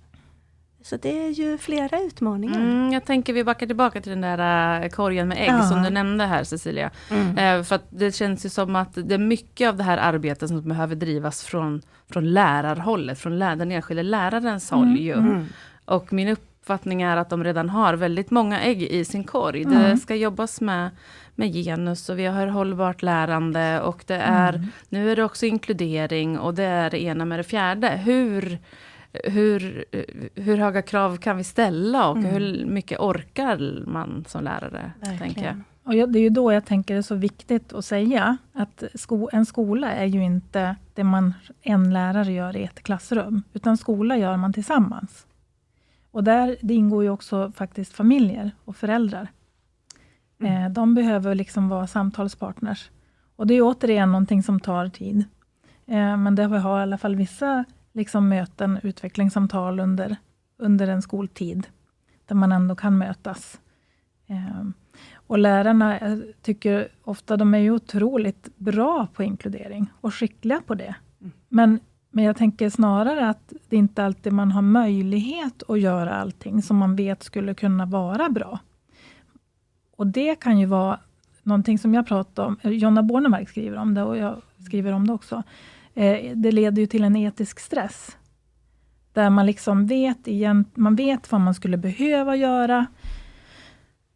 Så 0.82 0.96
det 0.96 1.26
är 1.26 1.30
ju 1.30 1.58
flera 1.58 2.00
utmaningar. 2.00 2.60
Mm, 2.60 2.92
jag 2.92 3.04
tänker 3.04 3.32
vi 3.32 3.44
backar 3.44 3.66
tillbaka 3.66 4.00
till 4.00 4.10
den 4.10 4.20
där 4.20 4.82
uh, 4.84 4.88
korgen 4.88 5.28
med 5.28 5.38
ägg 5.38 5.48
ja. 5.48 5.62
som 5.62 5.82
du 5.82 5.90
nämnde 5.90 6.24
här 6.24 6.44
Cecilia. 6.44 6.90
Mm. 7.10 7.58
Uh, 7.58 7.64
för 7.64 7.80
det 7.90 8.14
känns 8.14 8.46
ju 8.46 8.48
som 8.48 8.76
att 8.76 8.94
det 8.94 9.14
är 9.14 9.18
mycket 9.18 9.68
av 9.68 9.76
det 9.76 9.84
här 9.84 9.98
arbetet 9.98 10.48
som 10.48 10.68
behöver 10.68 10.96
drivas 10.96 11.44
från, 11.44 11.82
från 12.10 12.32
lärarhållet, 12.32 13.18
från 13.18 13.38
lär, 13.38 13.56
den 13.56 13.72
enskilde 13.72 14.02
lärarens 14.02 14.70
håll. 14.70 14.82
Mm. 14.82 14.96
Ju. 14.96 15.12
Mm. 15.12 15.46
Och 15.84 16.12
min 16.12 16.28
uppfattning 16.28 17.02
är 17.02 17.16
att 17.16 17.30
de 17.30 17.44
redan 17.44 17.68
har 17.68 17.94
väldigt 17.94 18.30
många 18.30 18.60
ägg 18.60 18.82
i 18.82 19.04
sin 19.04 19.24
korg. 19.24 19.64
Det 19.64 19.76
mm. 19.76 19.96
ska 19.96 20.14
jobbas 20.14 20.60
med 20.60 20.90
med 21.34 21.52
genus 21.52 22.08
och 22.08 22.18
vi 22.18 22.26
har 22.26 22.46
hållbart 22.46 23.02
lärande 23.02 23.80
och 23.80 24.04
det 24.06 24.14
är, 24.14 24.52
mm. 24.52 24.66
nu 24.88 25.12
är 25.12 25.16
det 25.16 25.24
också 25.24 25.46
inkludering 25.46 26.38
och 26.38 26.54
det 26.54 26.64
är 26.64 26.90
det 26.90 27.02
ena 27.02 27.24
med 27.24 27.38
det 27.38 27.44
fjärde. 27.44 27.88
Hur 27.88 28.58
hur, 29.12 29.84
hur 30.34 30.56
höga 30.56 30.82
krav 30.82 31.16
kan 31.16 31.36
vi 31.36 31.44
ställa 31.44 32.08
och 32.08 32.16
mm. 32.16 32.30
hur 32.30 32.66
mycket 32.66 33.00
orkar 33.00 33.82
man 33.86 34.24
som 34.28 34.44
lärare? 34.44 34.92
Tänker 35.18 35.44
jag. 35.44 35.60
Och 35.84 36.08
det 36.08 36.18
är 36.18 36.22
ju 36.22 36.30
då 36.30 36.52
jag 36.52 36.64
tänker 36.64 36.94
det 36.94 37.00
är 37.00 37.02
så 37.02 37.14
viktigt 37.14 37.72
att 37.72 37.84
säga 37.84 38.36
att 38.52 38.82
sko 38.94 39.28
en 39.32 39.46
skola 39.46 39.92
är 39.92 40.04
ju 40.04 40.24
inte 40.24 40.76
det 40.94 41.04
man 41.04 41.34
en 41.62 41.92
lärare 41.92 42.32
gör 42.32 42.56
i 42.56 42.64
ett 42.64 42.82
klassrum, 42.82 43.42
utan 43.52 43.76
skola 43.76 44.16
gör 44.16 44.36
man 44.36 44.52
tillsammans. 44.52 45.26
Och 46.10 46.24
där 46.24 46.56
det 46.60 46.74
ingår 46.74 47.02
ju 47.02 47.10
också 47.10 47.52
faktiskt 47.56 47.92
familjer 47.92 48.50
och 48.64 48.76
föräldrar. 48.76 49.28
Mm. 50.40 50.62
Eh, 50.62 50.70
de 50.70 50.94
behöver 50.94 51.34
liksom 51.34 51.68
vara 51.68 51.86
samtalspartners. 51.86 52.90
Och 53.36 53.46
det 53.46 53.54
är 53.54 53.62
återigen 53.62 54.12
någonting 54.12 54.42
som 54.42 54.60
tar 54.60 54.88
tid. 54.88 55.24
Eh, 55.86 56.16
men 56.16 56.34
det 56.34 56.44
har 56.44 56.78
i 56.78 56.82
alla 56.82 56.98
fall 56.98 57.16
vissa 57.16 57.64
liksom 57.92 58.28
möten, 58.28 58.78
utvecklingssamtal 58.82 59.80
under, 59.80 60.16
under 60.56 60.88
en 60.88 61.02
skoltid, 61.02 61.66
där 62.26 62.34
man 62.34 62.52
ändå 62.52 62.76
kan 62.76 62.98
mötas. 62.98 63.60
Eh, 64.26 64.64
och 65.26 65.38
lärarna 65.38 66.00
jag 66.00 66.22
tycker 66.42 66.88
ofta 67.04 67.36
de 67.36 67.54
är 67.54 67.58
ju 67.58 67.70
otroligt 67.70 68.48
bra 68.56 69.06
på 69.14 69.22
inkludering 69.22 69.92
och 70.00 70.14
skickliga 70.14 70.62
på 70.66 70.74
det. 70.74 70.94
Mm. 71.20 71.32
Men, 71.48 71.80
men 72.10 72.24
jag 72.24 72.36
tänker 72.36 72.70
snarare 72.70 73.28
att 73.28 73.52
det 73.68 73.76
inte 73.76 74.04
alltid 74.04 74.32
man 74.32 74.52
har 74.52 74.62
möjlighet 74.62 75.62
att 75.68 75.80
göra 75.80 76.14
allting 76.14 76.62
som 76.62 76.76
man 76.76 76.96
vet 76.96 77.22
skulle 77.22 77.54
kunna 77.54 77.86
vara 77.86 78.28
bra. 78.28 78.58
Och 79.96 80.06
det 80.06 80.34
kan 80.34 80.58
ju 80.58 80.66
vara 80.66 81.00
någonting 81.42 81.78
som 81.78 81.94
jag 81.94 82.06
pratar 82.06 82.46
om, 82.46 82.58
Jonna 82.62 83.02
Bornemark 83.02 83.48
skriver 83.48 83.76
om 83.76 83.94
det 83.94 84.02
och 84.02 84.16
jag 84.16 84.42
skriver 84.66 84.92
om 84.92 85.06
det 85.06 85.12
också. 85.12 85.42
Eh, 85.94 86.36
det 86.36 86.52
leder 86.52 86.82
ju 86.82 86.86
till 86.86 87.04
en 87.04 87.16
etisk 87.16 87.60
stress. 87.60 88.16
Där 89.12 89.30
man 89.30 89.46
liksom 89.46 89.86
vet, 89.86 90.26
igen, 90.26 90.64
man 90.74 90.96
vet 90.96 91.32
vad 91.32 91.40
man 91.40 91.54
skulle 91.54 91.76
behöva 91.76 92.36
göra, 92.36 92.86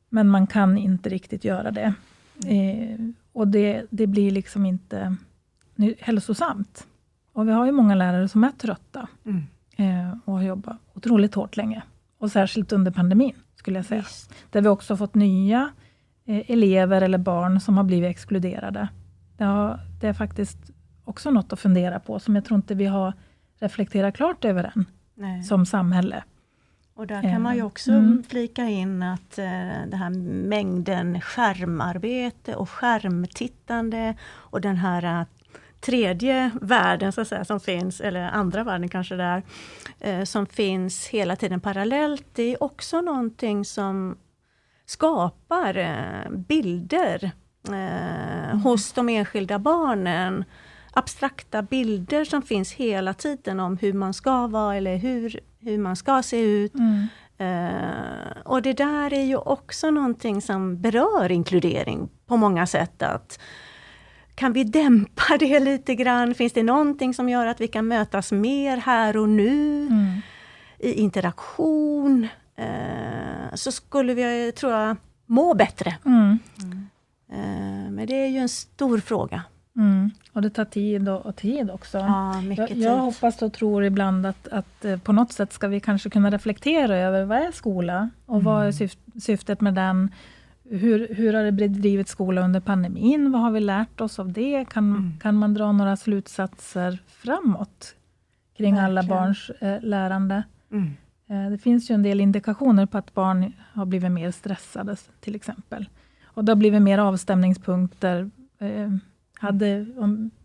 men 0.08 0.28
man 0.28 0.46
kan 0.46 0.78
inte 0.78 1.08
riktigt 1.08 1.44
göra 1.44 1.70
det. 1.70 1.94
Eh, 2.46 2.98
och 3.32 3.48
det, 3.48 3.86
det 3.90 4.06
blir 4.06 4.30
liksom 4.30 4.66
inte 4.66 5.16
hälsosamt. 5.98 6.86
Och 7.32 7.48
vi 7.48 7.52
har 7.52 7.66
ju 7.66 7.72
många 7.72 7.94
lärare 7.94 8.28
som 8.28 8.44
är 8.44 8.50
trötta 8.50 9.08
mm. 9.24 9.42
eh, 9.76 10.18
och 10.24 10.34
har 10.34 10.42
jobbat 10.42 10.76
otroligt 10.94 11.34
hårt 11.34 11.56
länge. 11.56 11.82
Och 12.18 12.30
särskilt 12.30 12.72
under 12.72 12.90
pandemin, 12.90 13.34
skulle 13.54 13.78
jag 13.78 13.86
säga. 13.86 14.00
Just. 14.00 14.34
Där 14.50 14.60
vi 14.60 14.68
också 14.68 14.96
fått 14.96 15.14
nya 15.14 15.70
eh, 16.24 16.50
elever 16.50 17.02
eller 17.02 17.18
barn 17.18 17.60
som 17.60 17.76
har 17.76 17.84
blivit 17.84 18.10
exkluderade. 18.10 18.88
Det, 19.36 19.44
har, 19.44 19.80
det 20.00 20.08
är 20.08 20.12
faktiskt 20.12 20.58
också 21.06 21.30
något 21.30 21.52
att 21.52 21.60
fundera 21.60 22.00
på, 22.00 22.18
som 22.18 22.34
jag 22.34 22.44
tror 22.44 22.56
inte 22.56 22.74
vi 22.74 22.86
har 22.86 23.12
reflekterat 23.58 24.16
klart 24.16 24.44
över 24.44 24.72
än, 24.74 24.86
Nej. 25.14 25.42
som 25.42 25.66
samhälle. 25.66 26.24
Och 26.96 27.06
där 27.06 27.22
kan 27.22 27.42
man 27.42 27.54
ju 27.54 27.60
eh, 27.60 27.66
också 27.66 27.90
mm. 27.90 28.22
flika 28.28 28.64
in 28.64 29.02
att 29.02 29.38
eh, 29.38 29.44
det 29.86 29.96
här 29.96 30.10
mängden 30.48 31.20
skärmarbete 31.20 32.54
och 32.54 32.70
skärmtittande 32.70 34.14
och 34.28 34.60
den 34.60 34.76
här 34.76 35.20
uh, 35.20 35.26
tredje 35.80 36.50
världen 36.60 37.12
så 37.12 37.20
att 37.20 37.28
säga, 37.28 37.44
som 37.44 37.60
finns, 37.60 38.00
eller 38.00 38.20
andra 38.20 38.64
världen 38.64 38.88
kanske 38.88 39.16
där, 39.16 39.42
uh, 40.06 40.24
som 40.24 40.46
finns 40.46 41.06
hela 41.06 41.36
tiden 41.36 41.60
parallellt. 41.60 42.26
Det 42.32 42.42
är 42.42 42.62
också 42.62 43.00
någonting 43.00 43.64
som 43.64 44.16
skapar 44.86 45.78
uh, 45.78 46.30
bilder 46.30 47.30
mm. 47.68 48.60
hos 48.60 48.92
de 48.92 49.08
enskilda 49.08 49.58
barnen 49.58 50.44
abstrakta 50.96 51.62
bilder 51.62 52.24
som 52.24 52.42
finns 52.42 52.72
hela 52.72 53.14
tiden 53.14 53.60
om 53.60 53.76
hur 53.76 53.92
man 53.92 54.14
ska 54.14 54.46
vara 54.46 54.76
eller 54.76 54.96
hur, 54.96 55.40
hur 55.60 55.78
man 55.78 55.96
ska 55.96 56.22
se 56.22 56.40
ut. 56.40 56.74
Mm. 56.74 57.06
Uh, 57.40 58.42
och 58.44 58.62
det 58.62 58.72
där 58.72 59.12
är 59.12 59.24
ju 59.24 59.36
också 59.36 59.90
någonting 59.90 60.42
som 60.42 60.80
berör 60.80 61.32
inkludering 61.32 62.08
på 62.26 62.36
många 62.36 62.66
sätt. 62.66 63.02
Att 63.02 63.40
kan 64.34 64.52
vi 64.52 64.64
dämpa 64.64 65.22
det 65.38 65.60
lite 65.60 65.94
grann? 65.94 66.34
Finns 66.34 66.52
det 66.52 66.62
någonting 66.62 67.14
som 67.14 67.28
gör 67.28 67.46
att 67.46 67.60
vi 67.60 67.68
kan 67.68 67.88
mötas 67.88 68.32
mer 68.32 68.76
här 68.76 69.16
och 69.16 69.28
nu? 69.28 69.86
Mm. 69.86 70.20
I 70.78 70.92
interaktion. 70.92 72.28
Uh, 72.58 73.54
så 73.54 73.72
skulle 73.72 74.14
vi, 74.14 74.52
tror 74.52 74.72
jag, 74.72 74.96
må 75.26 75.54
bättre. 75.54 75.96
Mm. 76.06 76.38
Uh, 77.32 77.90
men 77.90 78.06
det 78.06 78.14
är 78.14 78.28
ju 78.28 78.38
en 78.38 78.48
stor 78.48 78.98
fråga. 78.98 79.42
Mm. 79.76 80.10
Och 80.32 80.42
det 80.42 80.50
tar 80.50 80.64
tid 80.64 81.08
och, 81.08 81.26
och 81.26 81.36
tid 81.36 81.70
också. 81.70 81.98
Ja, 81.98 82.42
jag, 82.42 82.70
jag 82.70 82.96
hoppas 82.96 83.42
och 83.42 83.52
tror 83.52 83.84
ibland 83.84 84.26
att, 84.26 84.48
att 84.48 84.84
eh, 84.84 84.98
på 84.98 85.12
något 85.12 85.32
sätt 85.32 85.52
ska 85.52 85.68
vi 85.68 85.80
kanske 85.80 86.10
kunna 86.10 86.30
reflektera 86.30 86.96
över 86.96 87.24
vad 87.24 87.38
är 87.38 87.52
skola? 87.52 88.10
Och 88.26 88.34
mm. 88.34 88.44
vad 88.44 88.66
är 88.66 88.72
syf 88.72 88.96
syftet 89.20 89.60
med 89.60 89.74
den? 89.74 90.10
Hur, 90.70 91.14
hur 91.14 91.34
har 91.34 91.42
det 91.42 91.52
bedrivit 91.52 92.08
skola 92.08 92.40
under 92.40 92.60
pandemin? 92.60 93.32
Vad 93.32 93.40
har 93.40 93.50
vi 93.50 93.60
lärt 93.60 94.00
oss 94.00 94.18
av 94.18 94.32
det? 94.32 94.64
Kan, 94.64 94.90
mm. 94.90 95.18
kan 95.22 95.34
man 95.34 95.54
dra 95.54 95.72
några 95.72 95.96
slutsatser 95.96 96.98
framåt 97.06 97.94
kring 98.56 98.74
Verkligen. 98.74 98.84
alla 98.84 99.02
barns 99.02 99.50
eh, 99.50 99.80
lärande? 99.82 100.42
Mm. 100.72 100.90
Eh, 101.28 101.50
det 101.50 101.58
finns 101.58 101.90
ju 101.90 101.94
en 101.94 102.02
del 102.02 102.20
indikationer 102.20 102.86
på 102.86 102.98
att 102.98 103.14
barn 103.14 103.52
har 103.72 103.86
blivit 103.86 104.12
mer 104.12 104.30
stressade, 104.30 104.96
till 105.20 105.34
exempel. 105.34 105.88
Och 106.24 106.44
det 106.44 106.52
har 106.52 106.56
blivit 106.56 106.82
mer 106.82 106.98
avstämningspunkter. 106.98 108.30
Eh, 108.58 108.90
hade 109.38 109.86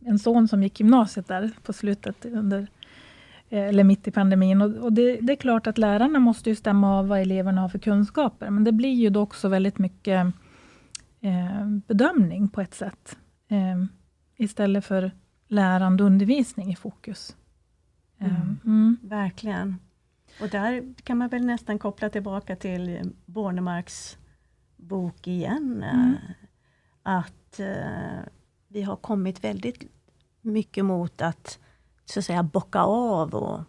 en 0.05 0.19
son 0.19 0.47
som 0.47 0.63
gick 0.63 0.79
gymnasiet 0.79 1.27
där 1.27 1.51
på 1.63 1.73
slutet, 1.73 2.25
under, 2.25 2.67
eh, 3.49 3.67
eller 3.67 3.83
mitt 3.83 4.07
i 4.07 4.11
pandemin. 4.11 4.61
Och, 4.61 4.83
och 4.83 4.93
det, 4.93 5.17
det, 5.21 5.33
är 5.33 5.37
klart 5.37 5.67
att 5.67 5.77
lärarna 5.77 6.19
måste 6.19 6.49
ju 6.49 6.55
stämma 6.55 6.99
av 6.99 7.07
vad 7.07 7.19
eleverna 7.19 7.61
har 7.61 7.69
för 7.69 7.79
kunskaper, 7.79 8.49
men 8.49 8.63
det 8.63 8.71
blir 8.71 8.93
ju 8.93 9.09
då 9.09 9.21
också 9.21 9.47
väldigt 9.47 9.77
mycket 9.77 10.33
eh, 11.21 11.65
bedömning 11.87 12.49
på 12.49 12.61
ett 12.61 12.73
sätt, 12.73 13.17
eh, 13.47 13.85
istället 14.37 14.85
för 14.85 15.11
lärande 15.47 16.03
och 16.03 16.07
undervisning 16.07 16.71
i 16.71 16.75
fokus. 16.75 17.35
Eh, 18.19 18.41
mm. 18.41 18.57
Mm. 18.65 18.97
Verkligen. 19.01 19.75
Och 20.41 20.49
där 20.49 20.93
kan 21.03 21.17
man 21.17 21.29
väl 21.29 21.45
nästan 21.45 21.79
koppla 21.79 22.09
tillbaka 22.09 22.55
till 22.55 23.11
Bornemarks 23.25 24.17
bok 24.77 25.27
igen. 25.27 25.83
Mm. 25.83 26.15
Att 27.03 27.59
vi 28.73 28.81
har 28.81 28.95
kommit 28.95 29.43
väldigt 29.43 29.83
mycket 30.41 30.85
mot 30.85 31.21
att 31.21 31.59
så 32.05 32.19
att 32.19 32.25
säga 32.25 32.43
bocka 32.43 32.79
av 32.79 33.35
och 33.35 33.59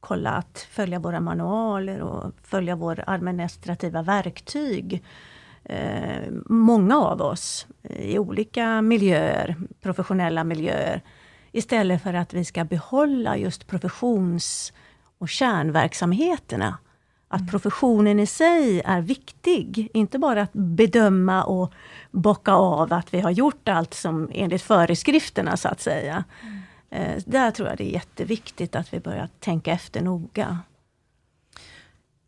kolla 0.00 0.30
att 0.30 0.58
följa 0.70 0.98
våra 0.98 1.20
manualer 1.20 2.00
och 2.00 2.32
följa 2.42 2.76
våra 2.76 3.04
administrativa 3.06 4.02
verktyg. 4.02 5.04
Eh, 5.64 6.32
många 6.46 6.98
av 6.98 7.20
oss 7.22 7.66
i 7.82 8.18
olika 8.18 8.82
miljöer, 8.82 9.56
professionella 9.80 10.44
miljöer, 10.44 11.02
istället 11.52 12.02
för 12.02 12.14
att 12.14 12.34
vi 12.34 12.44
ska 12.44 12.64
behålla 12.64 13.36
just 13.36 13.66
professions 13.66 14.72
och 15.18 15.28
kärnverksamheterna 15.28 16.78
att 17.28 17.40
mm. 17.40 17.50
professionen 17.50 18.20
i 18.20 18.26
sig 18.26 18.80
är 18.84 19.00
viktig. 19.00 19.90
Inte 19.94 20.18
bara 20.18 20.42
att 20.42 20.52
bedöma 20.52 21.44
och 21.44 21.72
bocka 22.10 22.52
av 22.52 22.92
att 22.92 23.14
vi 23.14 23.20
har 23.20 23.30
gjort 23.30 23.68
allt 23.68 23.94
som 23.94 24.28
enligt 24.32 24.62
föreskrifterna 24.62 25.56
så 25.56 25.68
att 25.68 25.80
säga. 25.80 26.24
Mm. 26.42 26.58
Eh, 26.90 27.22
där 27.26 27.50
tror 27.50 27.68
jag 27.68 27.78
det 27.78 27.84
är 27.84 27.92
jätteviktigt 27.92 28.76
att 28.76 28.94
vi 28.94 29.00
börjar 29.00 29.28
tänka 29.40 29.72
efter 29.72 30.00
noga. 30.00 30.58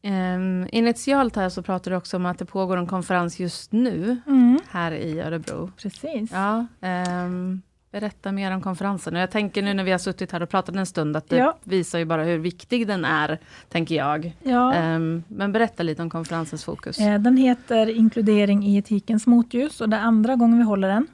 Um, 0.03 0.69
initialt 0.73 1.37
här 1.37 1.49
så 1.49 1.63
pratar 1.63 1.91
du 1.91 1.97
också 1.97 2.17
om 2.17 2.27
att 2.27 2.39
det 2.39 2.45
pågår 2.45 2.77
en 2.77 2.87
konferens 2.87 3.41
just 3.41 3.73
nu, 3.73 4.21
mm. 4.27 4.59
här 4.71 4.93
i 4.93 5.21
Örebro. 5.21 5.71
Precis. 5.77 6.31
Ja, 6.33 6.67
um, 6.81 7.63
Berätta 7.93 8.33
mer 8.33 8.55
om 8.55 8.61
konferensen. 8.61 9.15
Jag 9.15 9.31
tänker 9.31 9.63
nu 9.63 9.75
när 9.75 9.85
vi 9.85 9.91
har 9.91 9.99
suttit 9.99 10.33
här 10.33 10.43
och 10.43 10.49
pratat 10.49 10.77
en 10.77 10.87
stund, 10.87 11.17
att 11.17 11.29
det 11.29 11.37
ja. 11.37 11.57
visar 11.65 11.99
ju 11.99 12.05
bara 12.05 12.25
hur 12.25 12.39
viktig 12.39 12.87
den 12.87 13.05
är, 13.05 13.39
tänker 13.69 13.95
jag. 13.95 14.37
Ja. 14.43 14.95
Um, 14.95 15.25
men 15.29 15.53
berätta 15.53 15.83
lite 15.83 16.03
om 16.03 16.11
konferensens 16.11 16.65
fokus. 16.65 16.99
Eh, 16.99 17.21
den 17.21 17.37
heter 17.37 17.91
Inkludering 17.91 18.65
i 18.65 18.77
etikens 18.77 19.27
motljus 19.27 19.81
och 19.81 19.89
det 19.89 19.97
är 19.97 20.01
andra 20.01 20.37
gången 20.37 20.59
vi 20.59 20.65
håller 20.65 20.89
den. 20.89 21.07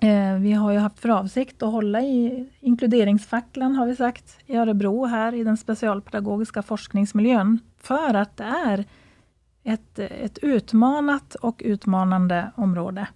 Eh, 0.00 0.40
vi 0.40 0.52
har 0.52 0.72
ju 0.72 0.78
haft 0.78 0.98
för 0.98 1.08
avsikt 1.08 1.62
att 1.62 1.72
hålla 1.72 2.00
i 2.00 2.48
inkluderingsfacklan, 2.60 3.74
har 3.76 3.86
vi 3.86 3.96
sagt, 3.96 4.38
i 4.46 4.56
Örebro, 4.56 5.04
här 5.06 5.34
i 5.34 5.44
den 5.44 5.56
specialpedagogiska 5.56 6.62
forskningsmiljön, 6.62 7.60
för 7.78 8.14
att 8.14 8.36
det 8.36 8.44
är 8.44 8.84
ett, 9.62 9.98
ett 9.98 10.38
utmanat 10.38 11.34
och 11.34 11.62
utmanande 11.64 12.52
område. 12.54 13.06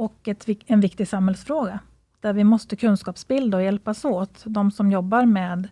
Eh, 0.00 0.04
och 0.04 0.28
ett, 0.28 0.48
en 0.66 0.80
viktig 0.80 1.08
samhällsfråga, 1.08 1.80
där 2.20 2.32
vi 2.32 2.44
måste 2.44 2.76
kunskapsbilda 2.76 3.56
och 3.56 3.64
hjälpas 3.64 4.04
åt, 4.04 4.42
de 4.44 4.70
som 4.70 4.92
jobbar 4.92 5.26
med 5.26 5.68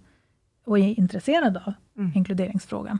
och 0.66 0.78
är 0.78 0.98
intresserade 0.98 1.62
av 1.66 1.72
mm. 1.96 2.12
inkluderingsfrågan. 2.14 2.98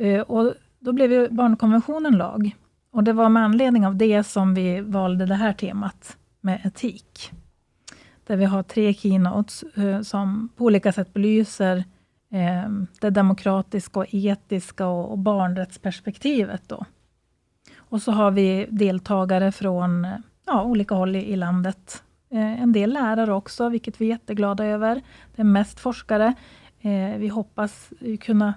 Uh, 0.00 0.20
och 0.20 0.54
då 0.80 0.92
blev 0.92 1.12
ju 1.12 1.28
barnkonventionen 1.28 2.16
lag. 2.16 2.56
Och 2.92 3.04
det 3.04 3.12
var 3.12 3.28
med 3.28 3.44
anledning 3.44 3.86
av 3.86 3.96
det 3.96 4.24
som 4.24 4.54
vi 4.54 4.80
valde 4.80 5.26
det 5.26 5.34
här 5.34 5.52
temat 5.52 6.16
med 6.40 6.60
etik. 6.64 7.32
Där 8.26 8.36
vi 8.36 8.44
har 8.44 8.62
tre 8.62 8.94
keynotes 8.94 9.64
uh, 9.78 10.02
som 10.02 10.48
på 10.56 10.64
olika 10.64 10.92
sätt 10.92 11.12
belyser 11.14 11.76
uh, 12.34 12.84
det 13.00 13.10
demokratiska, 13.10 14.00
och 14.00 14.14
etiska 14.14 14.86
och, 14.86 15.10
och 15.10 15.18
barnrättsperspektivet. 15.18 16.62
Då. 16.68 16.84
Och 17.90 18.02
så 18.02 18.12
har 18.12 18.30
vi 18.30 18.66
deltagare 18.70 19.52
från 19.52 20.06
ja, 20.46 20.62
olika 20.62 20.94
håll 20.94 21.16
i, 21.16 21.32
i 21.32 21.36
landet. 21.36 22.02
Eh, 22.30 22.62
en 22.62 22.72
del 22.72 22.92
lärare 22.92 23.34
också, 23.34 23.68
vilket 23.68 24.00
vi 24.00 24.04
är 24.04 24.08
jätteglada 24.08 24.64
över. 24.64 25.02
Det 25.36 25.42
är 25.42 25.46
mest 25.46 25.80
forskare. 25.80 26.34
Eh, 26.80 27.16
vi 27.18 27.28
hoppas 27.28 27.90
kunna 28.20 28.54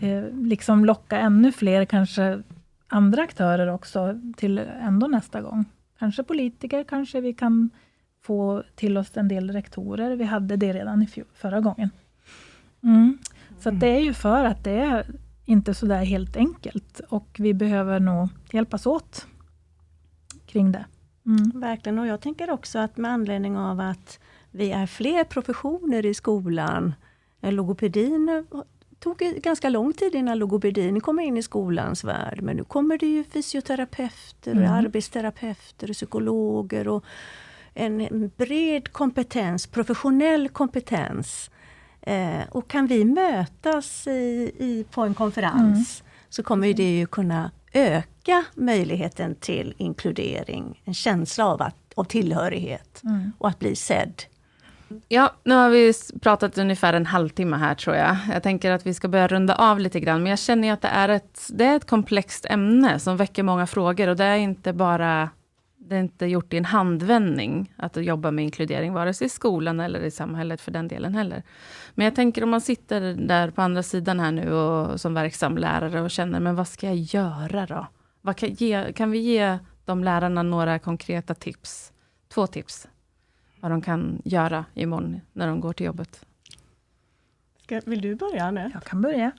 eh, 0.00 0.24
liksom 0.32 0.84
locka 0.84 1.18
ännu 1.18 1.52
fler, 1.52 1.84
kanske 1.84 2.42
andra 2.88 3.22
aktörer 3.22 3.66
också, 3.66 4.20
till 4.36 4.58
ändå 4.58 5.06
nästa 5.06 5.40
gång. 5.40 5.64
Kanske 5.98 6.22
politiker, 6.22 6.84
kanske 6.84 7.20
vi 7.20 7.32
kan 7.32 7.70
få 8.22 8.62
till 8.74 8.98
oss 8.98 9.16
en 9.16 9.28
del 9.28 9.50
rektorer. 9.50 10.16
Vi 10.16 10.24
hade 10.24 10.56
det 10.56 10.72
redan 10.72 11.02
i 11.02 11.06
fjol, 11.06 11.26
förra 11.34 11.60
gången. 11.60 11.90
Mm. 12.82 13.18
Så 13.58 13.70
det 13.70 13.86
är 13.86 14.00
ju 14.00 14.12
för 14.12 14.44
att 14.44 14.64
det 14.64 14.78
är 14.78 15.06
inte 15.44 15.74
så 15.74 15.86
där 15.86 16.04
helt 16.04 16.36
enkelt 16.36 17.00
och 17.08 17.36
vi 17.38 17.54
behöver 17.54 18.00
nog 18.00 18.28
hjälpas 18.52 18.86
åt 18.86 19.26
kring 20.46 20.72
det. 20.72 20.84
Mm. 21.26 21.60
Verkligen, 21.60 21.98
och 21.98 22.06
jag 22.06 22.20
tänker 22.20 22.50
också 22.50 22.78
att 22.78 22.96
med 22.96 23.10
anledning 23.10 23.56
av 23.56 23.80
att 23.80 24.18
vi 24.50 24.70
är 24.70 24.86
fler 24.86 25.24
professioner 25.24 26.06
i 26.06 26.14
skolan. 26.14 26.94
Logopedin 27.40 28.28
eh, 28.28 28.60
tog 28.98 29.18
ganska 29.18 29.68
lång 29.68 29.92
tid 29.92 30.14
innan 30.14 30.38
logopedin 30.38 31.00
kom 31.00 31.20
in 31.20 31.36
i 31.36 31.42
skolans 31.42 32.04
värld. 32.04 32.42
Men 32.42 32.56
nu 32.56 32.64
kommer 32.64 32.98
det 32.98 33.06
ju 33.06 33.24
fysioterapeuter, 33.24 34.52
mm. 34.52 34.72
arbetsterapeuter, 34.72 35.92
psykologer 35.92 36.88
och 36.88 37.04
en 37.74 38.30
bred 38.36 38.92
kompetens, 38.92 39.66
professionell 39.66 40.48
kompetens. 40.48 41.50
Eh, 42.00 42.48
och 42.50 42.68
kan 42.68 42.86
vi 42.86 43.04
mötas 43.04 44.06
i, 44.06 44.52
i 44.58 44.86
på 44.90 45.02
en 45.02 45.14
konferens 45.14 46.00
mm. 46.00 46.12
så 46.28 46.42
kommer 46.42 46.74
det 46.74 46.98
ju 46.98 47.06
kunna 47.06 47.50
öka 47.76 48.44
möjligheten 48.54 49.34
till 49.34 49.74
inkludering, 49.78 50.82
en 50.84 50.94
känsla 50.94 51.46
av, 51.46 51.62
att, 51.62 51.76
av 51.94 52.04
tillhörighet 52.04 53.02
mm. 53.04 53.32
och 53.38 53.48
att 53.48 53.58
bli 53.58 53.76
sedd. 53.76 54.22
Ja, 55.08 55.32
nu 55.44 55.54
har 55.54 55.70
vi 55.70 55.92
pratat 56.20 56.58
ungefär 56.58 56.92
en 56.92 57.06
halvtimme 57.06 57.56
här 57.56 57.74
tror 57.74 57.96
jag. 57.96 58.16
Jag 58.32 58.42
tänker 58.42 58.70
att 58.70 58.86
vi 58.86 58.94
ska 58.94 59.08
börja 59.08 59.28
runda 59.28 59.54
av 59.54 59.80
lite 59.80 60.00
grann, 60.00 60.22
men 60.22 60.30
jag 60.30 60.38
känner 60.38 60.72
att 60.72 60.82
det 60.82 60.88
är 60.88 61.08
ett, 61.08 61.40
det 61.48 61.64
är 61.64 61.76
ett 61.76 61.86
komplext 61.86 62.46
ämne 62.50 62.98
som 62.98 63.16
väcker 63.16 63.42
många 63.42 63.66
frågor 63.66 64.08
och 64.08 64.16
det 64.16 64.24
är 64.24 64.36
inte 64.36 64.72
bara 64.72 65.30
det 65.88 65.96
är 65.96 66.00
inte 66.00 66.26
gjort 66.26 66.52
i 66.52 66.56
en 66.56 66.64
handvändning 66.64 67.74
att 67.76 67.96
jobba 67.96 68.30
med 68.30 68.44
inkludering, 68.44 68.92
vare 68.92 69.14
sig 69.14 69.26
i 69.26 69.30
skolan 69.30 69.80
eller 69.80 70.00
i 70.00 70.10
samhället 70.10 70.60
för 70.60 70.70
den 70.70 70.88
delen 70.88 71.14
heller. 71.14 71.42
Men 71.94 72.04
jag 72.04 72.14
tänker 72.14 72.42
om 72.42 72.50
man 72.50 72.60
sitter 72.60 73.14
där 73.14 73.50
på 73.50 73.62
andra 73.62 73.82
sidan 73.82 74.20
här 74.20 74.32
nu 74.32 74.52
och 74.52 75.00
som 75.00 75.14
verksam 75.14 75.58
lärare 75.58 76.00
och 76.00 76.10
känner, 76.10 76.40
men 76.40 76.56
vad 76.56 76.68
ska 76.68 76.86
jag 76.86 76.96
göra 76.96 77.66
då? 77.66 77.86
Vad 78.20 78.36
kan, 78.36 78.48
ge, 78.52 78.92
kan 78.92 79.10
vi 79.10 79.18
ge 79.18 79.58
de 79.84 80.04
lärarna 80.04 80.42
några 80.42 80.78
konkreta 80.78 81.34
tips? 81.34 81.92
Två 82.28 82.46
tips 82.46 82.88
vad 83.60 83.70
de 83.70 83.82
kan 83.82 84.22
göra 84.24 84.64
imorgon 84.74 85.20
när 85.32 85.46
de 85.46 85.60
går 85.60 85.72
till 85.72 85.86
jobbet. 85.86 86.26
Ska, 87.62 87.80
vill 87.86 88.00
du 88.00 88.14
börja 88.14 88.50
nu? 88.50 88.70
Jag 88.74 88.84
kan 88.84 89.02
börja. 89.02 89.32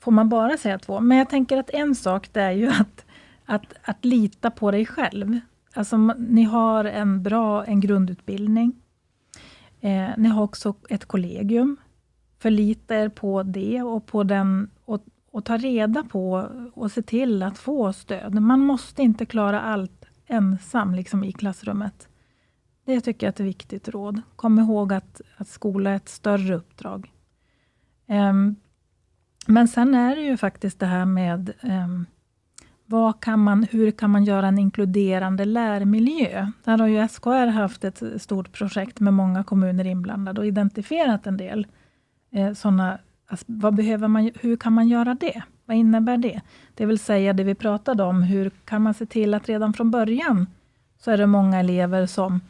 Får 0.00 0.12
man 0.12 0.28
bara 0.28 0.56
säga 0.56 0.78
två? 0.78 1.00
Men 1.00 1.18
jag 1.18 1.30
tänker 1.30 1.56
att 1.56 1.70
en 1.70 1.94
sak 1.94 2.28
det 2.32 2.40
är 2.40 2.50
ju 2.50 2.68
att, 2.68 3.04
att, 3.48 3.74
att 3.82 4.04
lita 4.04 4.50
på 4.50 4.70
dig 4.70 4.86
själv. 4.86 5.40
Alltså 5.74 5.96
ni 6.18 6.42
har 6.42 6.84
en 6.84 7.22
bra 7.22 7.64
en 7.64 7.80
grundutbildning. 7.80 8.76
Eh, 9.80 10.08
ni 10.16 10.28
har 10.28 10.42
också 10.42 10.74
ett 10.88 11.04
kollegium. 11.04 11.76
Förlita 12.38 12.96
er 12.96 13.08
på 13.08 13.42
det 13.42 13.82
och 13.82 14.06
på 14.06 14.22
den 14.22 14.70
och, 14.84 15.04
och 15.30 15.44
ta 15.44 15.56
reda 15.56 16.02
på 16.04 16.48
och 16.74 16.92
se 16.92 17.02
till 17.02 17.42
att 17.42 17.58
få 17.58 17.92
stöd. 17.92 18.34
Man 18.42 18.60
måste 18.60 19.02
inte 19.02 19.26
klara 19.26 19.60
allt 19.60 20.04
ensam 20.26 20.94
liksom 20.94 21.24
i 21.24 21.32
klassrummet. 21.32 22.08
Det 22.84 23.00
tycker 23.00 23.26
jag 23.26 23.30
är 23.30 23.34
ett 23.34 23.48
viktigt 23.48 23.88
råd. 23.88 24.22
Kom 24.36 24.58
ihåg 24.58 24.92
att, 24.92 25.20
att 25.36 25.48
skola 25.48 25.90
är 25.90 25.96
ett 25.96 26.08
större 26.08 26.54
uppdrag. 26.54 27.12
Um, 28.06 28.56
men 29.46 29.68
sen 29.68 29.94
är 29.94 30.16
det 30.16 30.22
ju 30.22 30.36
faktiskt 30.36 30.78
det 30.78 30.86
här 30.86 31.04
med 31.04 31.52
um, 31.62 32.06
vad 32.90 33.20
kan 33.20 33.40
man, 33.40 33.66
hur 33.70 33.90
kan 33.90 34.10
man 34.10 34.24
göra 34.24 34.48
en 34.48 34.58
inkluderande 34.58 35.44
lärmiljö? 35.44 36.52
Där 36.64 36.78
har 36.78 36.86
ju 36.86 37.08
SKR 37.08 37.46
haft 37.46 37.84
ett 37.84 38.02
stort 38.22 38.52
projekt 38.52 39.00
med 39.00 39.14
många 39.14 39.44
kommuner 39.44 39.86
inblandade 39.86 40.40
och 40.40 40.46
identifierat 40.46 41.26
en 41.26 41.36
del 41.36 41.66
eh, 42.32 42.52
sådana 42.52 42.98
alltså, 43.26 43.46
vad 43.48 43.74
behöver 43.74 44.08
man, 44.08 44.30
hur 44.40 44.56
kan 44.56 44.72
man 44.72 44.88
göra 44.88 45.14
det? 45.14 45.42
Vad 45.64 45.76
innebär 45.76 46.16
det? 46.16 46.40
Det 46.74 46.86
vill 46.86 46.98
säga 46.98 47.32
det 47.32 47.44
vi 47.44 47.54
pratade 47.54 48.02
om, 48.02 48.22
hur 48.22 48.50
kan 48.50 48.82
man 48.82 48.94
se 48.94 49.06
till 49.06 49.34
att 49.34 49.48
redan 49.48 49.72
från 49.72 49.90
början 49.90 50.46
så 50.98 51.10
är 51.10 51.18
det 51.18 51.26
många 51.26 51.60
elever 51.60 52.06
som 52.06 52.40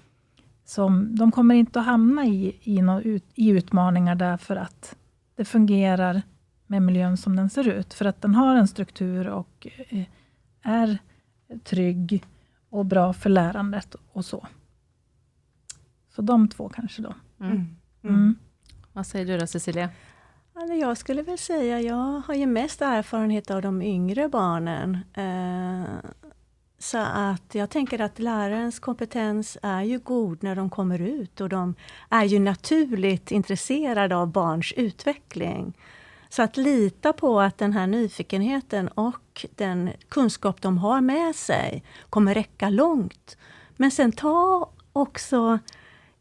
som, 0.65 1.17
de 1.17 1.33
kommer 1.33 1.55
inte 1.55 1.81
att 1.81 1.87
hamna 1.87 2.27
i, 2.27 2.57
i, 2.63 2.81
ut, 3.05 3.25
i 3.35 3.49
utmaningar 3.49 4.15
därför 4.15 4.57
att 4.57 4.97
det 5.37 5.45
fungerar 5.45 6.23
med 6.67 6.83
miljön 6.83 7.17
som 7.17 7.37
den 7.37 7.51
ser 7.51 7.69
ut. 7.69 7.95
För 7.95 8.05
att 8.05 8.23
den 8.23 8.35
har 8.35 8.57
en 8.57 8.69
struktur 8.69 9.29
och 9.29 9.67
eh, 9.89 10.05
är 10.69 10.99
trygg 11.65 12.25
och 12.71 12.87
bra 12.87 13.13
för 13.13 13.31
lärandet 13.31 13.97
och 14.13 14.25
så. 14.25 14.47
Så 16.09 16.23
de 16.23 16.49
två 16.49 16.69
kanske 16.69 17.03
då. 17.03 17.15
Mm. 17.41 17.53
Mm. 17.53 17.77
mm. 18.03 18.37
Vad 18.93 19.07
säger 19.07 19.27
du 19.27 19.39
då 19.39 19.47
Cecilia? 19.47 19.91
Jag 20.81 20.97
skulle 20.99 21.23
väl 21.23 21.39
säga, 21.39 21.81
jag 21.81 22.23
har 22.27 22.35
ju 22.35 22.47
mest 22.47 22.83
erfarenhet 22.83 23.51
av 23.51 23.63
de 23.63 23.83
yngre 23.83 24.29
barnen. 24.29 24.99
Eh, 25.15 26.11
så 26.79 26.99
att 26.99 27.55
jag 27.55 27.71
tänker 27.71 28.01
att 28.01 28.19
lärarens 28.19 28.79
kompetens 28.79 29.59
är 29.63 29.83
ju 29.83 29.99
god 29.99 30.43
när 30.43 30.57
de 30.57 30.71
kommer 30.71 30.99
ut 30.99 31.41
och 31.41 31.49
de 31.49 31.75
är 32.09 32.25
ju 32.25 32.39
naturligt 32.39 33.31
intresserade 33.31 34.17
av 34.17 34.33
barns 34.33 34.73
utveckling. 34.73 35.77
Så 36.29 36.43
att 36.43 36.57
lita 36.57 37.13
på 37.13 37.41
att 37.41 37.59
den 37.59 37.73
här 37.73 37.87
nyfikenheten 37.87 38.89
och 38.89 39.47
den 39.57 39.91
kunskap 40.09 40.63
de 40.63 40.79
har 40.79 41.01
med 41.01 41.35
sig 41.35 41.83
kommer 42.11 42.35
räcka 42.35 42.71
långt. 42.71 43.37
Men 43.77 43.91
sen 43.91 44.13
ta 44.13 44.71
också 44.93 45.59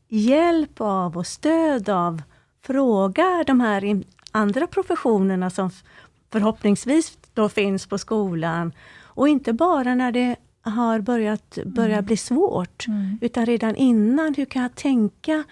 hjälp 0.08 0.82
av 0.82 1.18
och 1.18 1.28
stöd 1.28 1.90
av, 1.90 2.22
fråga 2.62 3.44
de 3.48 3.60
här 3.60 4.04
andra 4.32 4.68
professionerna 4.68 5.50
som 5.50 5.70
förhoppningsvis 6.32 7.18
då 7.34 7.50
finns 7.50 7.88
på 7.88 7.98
skolan. 7.98 8.72
Och 9.02 9.28
inte 9.28 9.54
bara 9.54 9.96
när 9.96 10.12
det 10.12 10.36
har 10.62 11.00
börjat 11.00 11.58
börja 11.66 11.94
mm. 11.94 12.06
bli 12.06 12.18
svårt. 12.18 12.88
Mm. 12.88 13.18
Utan 13.22 13.46
redan 13.46 13.76
innan, 13.76 14.34
hur 14.34 14.46
kan 14.46 14.62
jag 14.62 14.76
tänka 14.76 15.44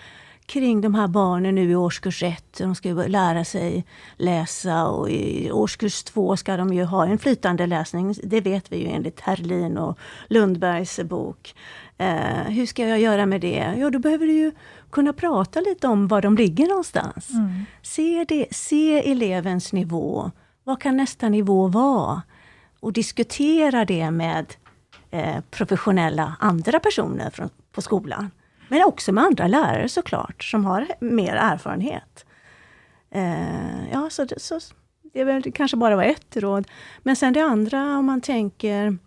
kring 0.46 0.82
de 0.82 0.96
här 0.96 1.08
barnen 1.08 1.56
nu 1.56 1.72
i 1.72 1.76
årskurs 1.76 2.24
1. 2.24 2.44
De 2.58 2.76
ska 2.76 2.90
lära 2.90 3.46
sig 3.46 3.86
läsa 4.18 4.88
och 4.88 5.10
i 5.10 5.52
årskurs 5.52 6.04
2 6.04 6.38
ska 6.38 6.58
de 6.58 6.74
ju 6.74 6.84
ha 6.84 7.06
en 7.06 7.18
flytande 7.18 7.68
läsning. 7.68 8.16
Det 8.24 8.42
vet 8.42 8.72
vi 8.72 8.78
ju 8.78 8.88
enligt 8.88 9.20
Herlin 9.20 9.78
och 9.78 10.00
Lundbergs 10.28 11.00
bok. 11.00 11.56
Eh, 11.98 12.44
hur 12.48 12.66
ska 12.66 12.88
jag 12.88 13.00
göra 13.00 13.26
med 13.26 13.42
det? 13.42 13.74
Ja, 13.78 13.90
då 13.90 14.00
behöver 14.00 14.26
du 14.26 14.34
ju 14.34 14.52
kunna 14.92 15.14
prata 15.14 15.62
lite 15.62 15.88
om 15.88 16.08
var 16.08 16.22
de 16.22 16.36
ligger 16.36 16.68
någonstans. 16.68 17.30
Mm. 17.30 17.66
Se, 17.82 18.26
det, 18.28 18.48
se 18.52 19.12
elevens 19.12 19.74
nivå. 19.74 20.32
Vad 20.64 20.82
kan 20.82 20.98
nästa 20.98 21.30
nivå 21.30 21.68
vara? 21.68 22.22
Och 22.80 22.94
diskutera 22.94 23.86
det 23.86 24.12
med 24.12 24.46
Eh, 25.16 25.42
professionella 25.52 26.36
andra 26.40 26.80
personer 26.80 27.30
från, 27.30 27.50
på 27.72 27.82
skolan. 27.82 28.32
Men 28.68 28.84
också 28.84 29.12
med 29.12 29.24
andra 29.24 29.48
lärare 29.48 29.90
såklart, 29.90 30.44
som 30.44 30.66
har 30.66 30.88
mer 31.00 31.36
erfarenhet. 31.36 32.26
Eh, 33.12 33.92
ja, 33.92 34.10
så, 34.10 34.28
så 34.38 34.60
det 35.14 35.22
är 35.22 35.26
väl 35.26 35.52
kanske 35.52 35.78
bara 35.78 35.96
var 35.96 36.04
ett 36.04 36.38
råd. 36.38 36.68
Men 37.04 37.16
sen 37.16 37.34
det 37.34 37.44
andra, 37.44 37.98
om 37.98 38.06
man 38.06 38.22
tänker 38.22 38.98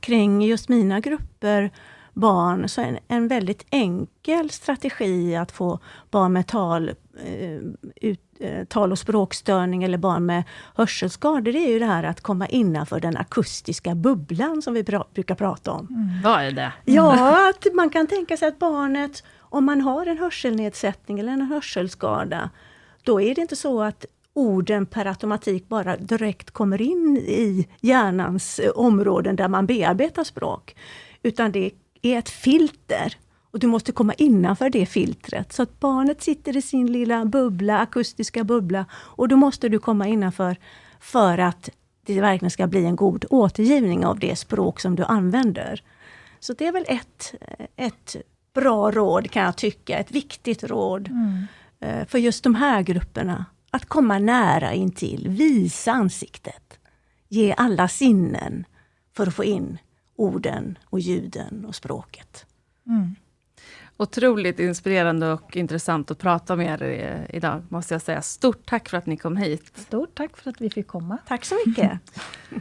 kring 0.00 0.42
just 0.42 0.68
mina 0.68 1.00
grupper 1.00 1.70
barn, 2.12 2.68
så 2.68 2.80
en, 2.80 2.98
en 3.08 3.28
väldigt 3.28 3.66
enkel 3.70 4.50
strategi 4.50 5.36
att 5.36 5.52
få 5.52 5.78
barn 6.10 6.32
med 6.32 6.46
tal, 6.46 6.90
ut, 7.96 8.34
Eh, 8.40 8.64
tal 8.64 8.92
och 8.92 8.98
språkstörning 8.98 9.84
eller 9.84 9.98
barn 9.98 10.26
med 10.26 10.42
hörselskador, 10.74 11.52
det 11.52 11.66
är 11.66 11.72
ju 11.72 11.78
det 11.78 11.86
här 11.86 12.04
att 12.04 12.20
komma 12.20 12.46
innanför 12.46 13.00
den 13.00 13.16
akustiska 13.16 13.94
bubblan 13.94 14.62
som 14.62 14.74
vi 14.74 14.84
pra 14.84 15.04
brukar 15.14 15.34
prata 15.34 15.72
om. 15.72 15.86
Mm. 15.86 16.22
Vad 16.22 16.44
är 16.44 16.50
det? 16.50 16.72
Ja, 16.84 17.48
att 17.50 17.74
man 17.74 17.90
kan 17.90 18.06
tänka 18.06 18.36
sig 18.36 18.48
att 18.48 18.58
barnet, 18.58 19.24
om 19.38 19.64
man 19.64 19.80
har 19.80 20.06
en 20.06 20.18
hörselnedsättning 20.18 21.18
eller 21.18 21.32
en 21.32 21.42
hörselskada, 21.42 22.50
då 23.02 23.20
är 23.20 23.34
det 23.34 23.40
inte 23.40 23.56
så 23.56 23.82
att 23.82 24.06
orden 24.32 24.86
per 24.86 25.06
automatik 25.06 25.68
bara 25.68 25.96
direkt 25.96 26.50
kommer 26.50 26.82
in 26.82 27.16
i 27.16 27.68
hjärnans 27.80 28.58
eh, 28.58 28.70
områden 28.70 29.36
där 29.36 29.48
man 29.48 29.66
bearbetar 29.66 30.24
språk. 30.24 30.76
Utan 31.22 31.52
det 31.52 31.70
är 32.02 32.18
ett 32.18 32.28
filter 32.28 33.16
och 33.54 33.60
du 33.60 33.66
måste 33.66 33.92
komma 33.92 34.14
innanför 34.14 34.70
det 34.70 34.86
filtret. 34.86 35.52
Så 35.52 35.62
att 35.62 35.80
barnet 35.80 36.22
sitter 36.22 36.56
i 36.56 36.62
sin 36.62 36.92
lilla 36.92 37.24
bubbla, 37.24 37.78
akustiska 37.78 38.44
bubbla. 38.44 38.86
Och 38.92 39.28
då 39.28 39.36
måste 39.36 39.68
du 39.68 39.78
komma 39.78 40.08
innanför 40.08 40.56
för 41.00 41.38
att 41.38 41.68
det 42.06 42.20
verkligen 42.20 42.50
ska 42.50 42.66
bli 42.66 42.84
en 42.84 42.96
god 42.96 43.24
återgivning 43.30 44.06
av 44.06 44.18
det 44.18 44.36
språk 44.36 44.80
som 44.80 44.96
du 44.96 45.04
använder. 45.04 45.82
Så 46.40 46.52
det 46.52 46.66
är 46.66 46.72
väl 46.72 46.84
ett, 46.88 47.34
ett 47.76 48.16
bra 48.54 48.90
råd 48.90 49.30
kan 49.30 49.42
jag 49.42 49.56
tycka, 49.56 49.98
ett 49.98 50.10
viktigt 50.10 50.64
råd. 50.64 51.08
Mm. 51.08 51.46
Eh, 51.80 52.06
för 52.06 52.18
just 52.18 52.44
de 52.44 52.54
här 52.54 52.82
grupperna. 52.82 53.44
Att 53.70 53.84
komma 53.84 54.18
nära 54.18 54.72
intill, 54.72 55.28
visa 55.28 55.92
ansiktet. 55.92 56.78
Ge 57.28 57.54
alla 57.56 57.88
sinnen 57.88 58.64
för 59.12 59.26
att 59.26 59.34
få 59.34 59.44
in 59.44 59.78
orden 60.16 60.78
och 60.84 61.00
ljuden 61.00 61.64
och 61.64 61.74
språket. 61.74 62.46
Mm. 62.86 63.14
Otroligt 63.96 64.60
inspirerande 64.60 65.32
och 65.32 65.56
intressant 65.56 66.10
att 66.10 66.18
prata 66.18 66.56
med 66.56 66.82
er 66.82 67.26
idag, 67.30 67.62
måste 67.68 67.94
jag 67.94 68.02
säga. 68.02 68.22
Stort 68.22 68.66
tack 68.66 68.88
för 68.88 68.98
att 68.98 69.06
ni 69.06 69.16
kom 69.16 69.36
hit. 69.36 69.72
Stort 69.74 70.14
tack 70.14 70.36
för 70.36 70.50
att 70.50 70.60
vi 70.60 70.70
fick 70.70 70.86
komma. 70.86 71.18
Tack 71.28 71.44
så 71.44 71.54
mycket. 71.66 72.00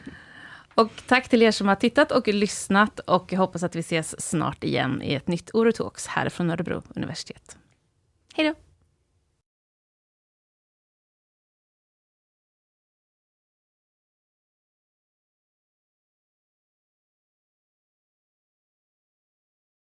och 0.76 0.92
tack 1.08 1.30
till 1.30 1.42
er 1.42 1.52
som 1.52 1.68
har 1.68 1.76
tittat 1.76 2.12
och 2.12 2.28
lyssnat 2.28 3.00
och 3.00 3.34
jag 3.34 3.40
hoppas 3.40 3.64
att 3.64 3.76
vi 3.76 3.80
ses 3.80 4.22
snart 4.30 4.64
igen 4.64 5.02
i 5.02 5.14
ett 5.14 5.28
nytt 5.28 5.50
Orotalks 5.54 6.08
här 6.08 6.30
från 6.30 6.52
Örebro 6.52 6.84
universitet. 6.96 7.58
Hej 8.36 8.48
då! 8.48 8.73